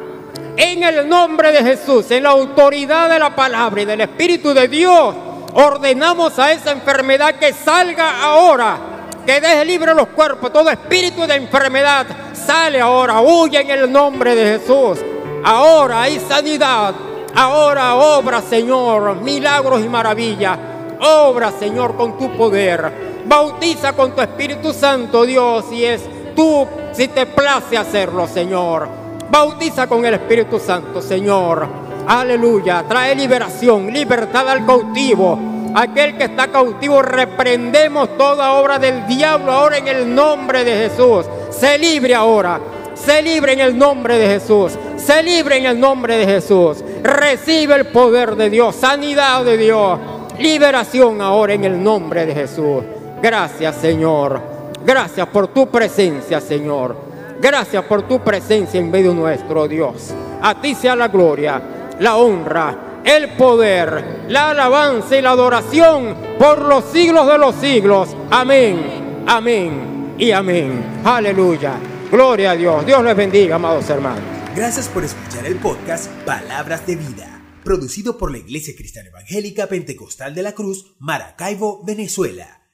[0.58, 4.68] En el nombre de Jesús, en la autoridad de la palabra y del Espíritu de
[4.68, 5.14] Dios,
[5.54, 8.78] ordenamos a esa enfermedad que salga ahora,
[9.24, 14.34] que deje libre los cuerpos, todo espíritu de enfermedad sale ahora, huye en el nombre
[14.34, 14.98] de Jesús.
[15.44, 16.96] Ahora hay sanidad,
[17.36, 20.58] ahora obra Señor, milagros y maravillas.
[21.00, 23.22] Obra, Señor, con tu poder.
[23.28, 26.02] Bautiza con tu Espíritu Santo, Dios, y es
[26.36, 29.07] tú, si te place hacerlo, Señor.
[29.30, 31.68] Bautiza con el Espíritu Santo, Señor.
[32.08, 32.84] Aleluya.
[32.88, 35.40] Trae liberación, libertad al cautivo.
[35.76, 41.26] Aquel que está cautivo, reprendemos toda obra del diablo ahora en el nombre de Jesús.
[41.50, 42.60] Se libre ahora.
[42.96, 44.74] Se libre en el nombre de Jesús.
[44.98, 46.84] Se libre en el nombre de Jesús.
[47.04, 50.00] Recibe el poder de Dios, sanidad de Dios
[50.40, 52.84] liberación ahora en el nombre de Jesús.
[53.22, 54.42] Gracias Señor.
[54.86, 57.07] Gracias por tu presencia Señor.
[57.42, 60.14] Gracias por tu presencia en medio nuestro Dios.
[60.42, 66.62] A ti sea la gloria, la honra, el poder, la alabanza y la adoración por
[66.62, 68.16] los siglos de los siglos.
[68.32, 71.02] Amén, amén y amén.
[71.04, 71.74] Aleluya.
[72.12, 72.86] Gloria a Dios.
[72.86, 74.24] Dios les bendiga, amados hermanos.
[74.56, 80.34] Gracias por escuchar el podcast Palabras de Vida producido por la Iglesia Cristiana Evangélica Pentecostal
[80.34, 82.66] de la Cruz, Maracaibo, Venezuela.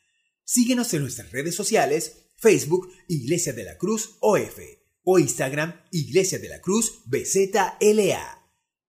[0.43, 4.59] Síguenos en nuestras redes sociales, Facebook Iglesia de la Cruz OF
[5.05, 8.42] o Instagram Iglesia de la Cruz BZLA.